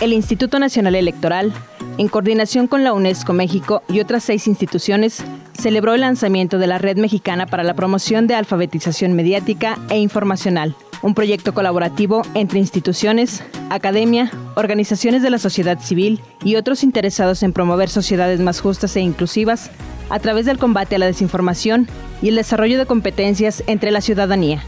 El 0.00 0.12
Instituto 0.12 0.60
Nacional 0.60 0.94
Electoral, 0.94 1.52
en 1.98 2.06
coordinación 2.06 2.68
con 2.68 2.84
la 2.84 2.92
UNESCO 2.92 3.32
México 3.32 3.82
y 3.88 3.98
otras 3.98 4.22
seis 4.22 4.46
instituciones, 4.46 5.24
celebró 5.52 5.94
el 5.94 6.02
lanzamiento 6.02 6.58
de 6.58 6.68
la 6.68 6.78
Red 6.78 6.98
Mexicana 6.98 7.46
para 7.46 7.64
la 7.64 7.74
Promoción 7.74 8.28
de 8.28 8.36
Alfabetización 8.36 9.14
Mediática 9.14 9.78
e 9.90 9.98
Informacional, 9.98 10.76
un 11.02 11.14
proyecto 11.14 11.52
colaborativo 11.52 12.22
entre 12.34 12.58
instituciones, 12.58 13.42
academia, 13.70 14.30
organizaciones 14.54 15.22
de 15.22 15.30
la 15.30 15.38
sociedad 15.38 15.78
civil 15.80 16.20
y 16.44 16.56
otros 16.56 16.84
interesados 16.84 17.42
en 17.42 17.52
promover 17.52 17.88
sociedades 17.88 18.40
más 18.40 18.60
justas 18.60 18.96
e 18.96 19.00
inclusivas 19.00 19.70
a 20.10 20.18
través 20.18 20.46
del 20.46 20.58
combate 20.58 20.96
a 20.96 20.98
la 20.98 21.06
desinformación 21.06 21.88
y 22.20 22.28
el 22.28 22.36
desarrollo 22.36 22.78
de 22.78 22.86
competencias 22.86 23.62
entre 23.66 23.90
la 23.90 24.00
ciudadanía. 24.00 24.62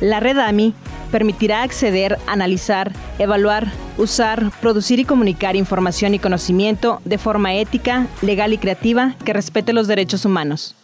La 0.00 0.20
red 0.20 0.38
AMI 0.38 0.74
permitirá 1.10 1.62
acceder, 1.62 2.18
analizar, 2.26 2.92
evaluar, 3.18 3.70
usar, 3.98 4.50
producir 4.60 4.98
y 4.98 5.04
comunicar 5.04 5.56
información 5.56 6.14
y 6.14 6.18
conocimiento 6.18 7.00
de 7.04 7.18
forma 7.18 7.54
ética, 7.54 8.06
legal 8.22 8.52
y 8.52 8.58
creativa 8.58 9.14
que 9.24 9.32
respete 9.32 9.72
los 9.72 9.86
derechos 9.86 10.24
humanos 10.24 10.74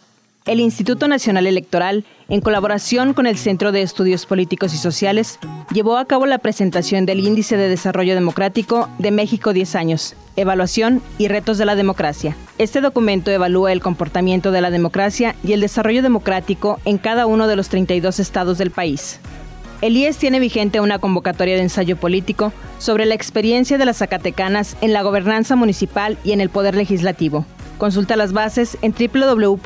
el 0.49 0.59
Instituto 0.59 1.07
Nacional 1.07 1.45
Electoral, 1.45 2.05
en 2.27 2.41
colaboración 2.41 3.13
con 3.13 3.27
el 3.27 3.37
Centro 3.37 3.71
de 3.71 3.83
Estudios 3.83 4.25
Políticos 4.25 4.73
y 4.73 4.77
Sociales, 4.77 5.37
llevó 5.71 5.95
a 5.97 6.05
cabo 6.05 6.25
la 6.25 6.39
presentación 6.39 7.05
del 7.05 7.19
Índice 7.19 7.55
de 7.55 7.69
Desarrollo 7.69 8.15
Democrático 8.15 8.89
de 8.97 9.11
México 9.11 9.53
10 9.53 9.75
años, 9.75 10.15
Evaluación 10.37 11.03
y 11.19 11.27
Retos 11.27 11.59
de 11.59 11.65
la 11.65 11.75
Democracia. 11.75 12.35
Este 12.57 12.81
documento 12.81 13.29
evalúa 13.29 13.71
el 13.71 13.79
comportamiento 13.79 14.51
de 14.51 14.61
la 14.61 14.71
democracia 14.71 15.35
y 15.43 15.53
el 15.53 15.61
desarrollo 15.61 16.01
democrático 16.01 16.79
en 16.83 16.97
cada 16.97 17.27
uno 17.27 17.47
de 17.47 17.55
los 17.55 17.69
32 17.69 18.19
estados 18.19 18.57
del 18.57 18.71
país. 18.71 19.19
El 19.81 19.95
IES 19.95 20.17
tiene 20.17 20.39
vigente 20.39 20.81
una 20.81 20.97
convocatoria 20.97 21.57
de 21.57 21.61
ensayo 21.61 21.95
político 21.95 22.51
sobre 22.79 23.05
la 23.05 23.13
experiencia 23.13 23.77
de 23.77 23.85
las 23.85 23.97
Zacatecanas 23.97 24.77
en 24.81 24.93
la 24.93 25.03
gobernanza 25.03 25.55
municipal 25.55 26.17
y 26.23 26.31
en 26.31 26.41
el 26.41 26.49
poder 26.49 26.73
legislativo. 26.73 27.45
Consulta 27.79 28.15
las 28.17 28.33
bases 28.33 28.77
en 28.81 28.93
www.ies.org.mx. 28.93 29.63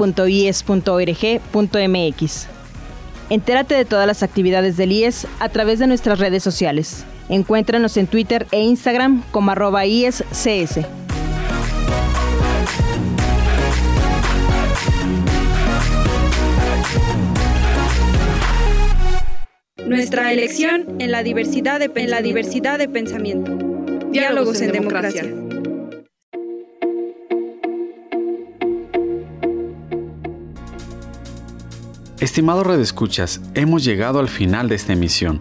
Entérate 3.30 3.73
de 3.73 3.86
todas 3.86 4.06
las 4.06 4.21
actividades 4.21 4.78
del 4.78 4.91
IES 4.91 5.26
a 5.39 5.49
través 5.49 5.80
de 5.80 5.88
nuestras 5.88 6.19
redes 6.19 6.43
sociales. 6.43 7.06
Encuéntranos 7.28 7.97
en 7.97 8.06
Twitter 8.06 8.45
e 8.52 8.62
Instagram 8.62 9.23
como 9.32 9.49
arroba 9.49 9.88
IESCS. 9.88 10.82
Nuestra 19.88 20.32
elección 20.32 20.97
en 20.99 21.12
la 21.12 21.23
diversidad 21.23 21.80
de, 21.80 21.91
en 21.95 22.12
la 22.12 22.21
diversidad 22.21 22.78
de 22.78 22.88
pensamiento. 22.88 23.58
Diálogos, 24.12 24.62
en, 24.62 24.71
democracia. 24.71 25.26
Estimados 32.23 32.65
redescuchas, 32.65 33.41
hemos 33.53 33.83
llegado 33.83 34.19
al 34.19 34.29
final 34.29 34.69
de 34.69 34.75
esta 34.75 34.93
emisión. 34.93 35.39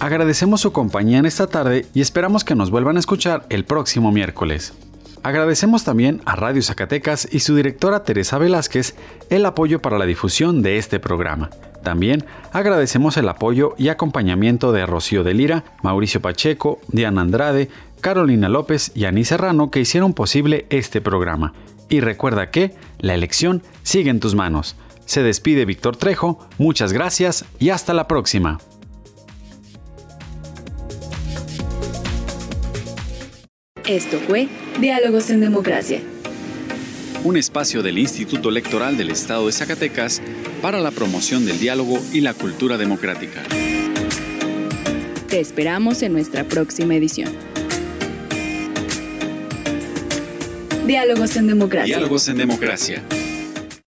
Agradecemos 0.00 0.62
su 0.62 0.72
compañía 0.72 1.18
en 1.18 1.26
esta 1.26 1.46
tarde 1.46 1.86
y 1.94 2.00
esperamos 2.00 2.42
que 2.42 2.56
nos 2.56 2.72
vuelvan 2.72 2.96
a 2.96 2.98
escuchar 2.98 3.46
el 3.50 3.64
próximo 3.64 4.10
miércoles. 4.10 4.74
Agradecemos 5.22 5.84
también 5.84 6.22
a 6.24 6.34
Radio 6.34 6.60
Zacatecas 6.60 7.28
y 7.30 7.38
su 7.38 7.54
directora 7.54 8.02
Teresa 8.02 8.36
Velázquez 8.36 8.96
el 9.30 9.46
apoyo 9.46 9.80
para 9.80 9.96
la 9.96 10.06
difusión 10.06 10.60
de 10.60 10.78
este 10.78 10.98
programa. 10.98 11.50
También 11.84 12.24
agradecemos 12.50 13.16
el 13.16 13.28
apoyo 13.28 13.76
y 13.78 13.86
acompañamiento 13.86 14.72
de 14.72 14.86
Rocío 14.86 15.22
de 15.22 15.34
Lira, 15.34 15.62
Mauricio 15.84 16.20
Pacheco, 16.20 16.80
Diana 16.88 17.20
Andrade, 17.20 17.68
Carolina 18.00 18.48
López 18.48 18.90
y 18.96 19.04
Ani 19.04 19.24
Serrano 19.24 19.70
que 19.70 19.78
hicieron 19.78 20.14
posible 20.14 20.66
este 20.70 21.00
programa. 21.00 21.54
Y 21.88 22.00
recuerda 22.00 22.50
que 22.50 22.74
la 22.98 23.14
elección 23.14 23.62
sigue 23.84 24.10
en 24.10 24.18
tus 24.18 24.34
manos. 24.34 24.74
Se 25.06 25.22
despide 25.22 25.64
Víctor 25.64 25.96
Trejo, 25.96 26.48
muchas 26.58 26.92
gracias 26.92 27.44
y 27.58 27.70
hasta 27.70 27.94
la 27.94 28.08
próxima. 28.08 28.58
Esto 33.86 34.18
fue 34.26 34.48
Diálogos 34.80 35.28
en 35.28 35.40
Democracia. 35.40 36.00
Un 37.22 37.36
espacio 37.36 37.82
del 37.82 37.98
Instituto 37.98 38.48
Electoral 38.48 38.96
del 38.96 39.10
Estado 39.10 39.46
de 39.46 39.52
Zacatecas 39.52 40.22
para 40.62 40.80
la 40.80 40.90
promoción 40.90 41.44
del 41.44 41.58
diálogo 41.58 41.98
y 42.12 42.20
la 42.22 42.32
cultura 42.32 42.78
democrática. 42.78 43.42
Te 45.28 45.40
esperamos 45.40 46.02
en 46.02 46.12
nuestra 46.12 46.44
próxima 46.44 46.94
edición. 46.94 47.30
Diálogos 50.86 51.36
en 51.36 51.46
Democracia. 51.46 51.96
Diálogos 51.96 52.28
en 52.28 52.36
Democracia. 52.36 53.02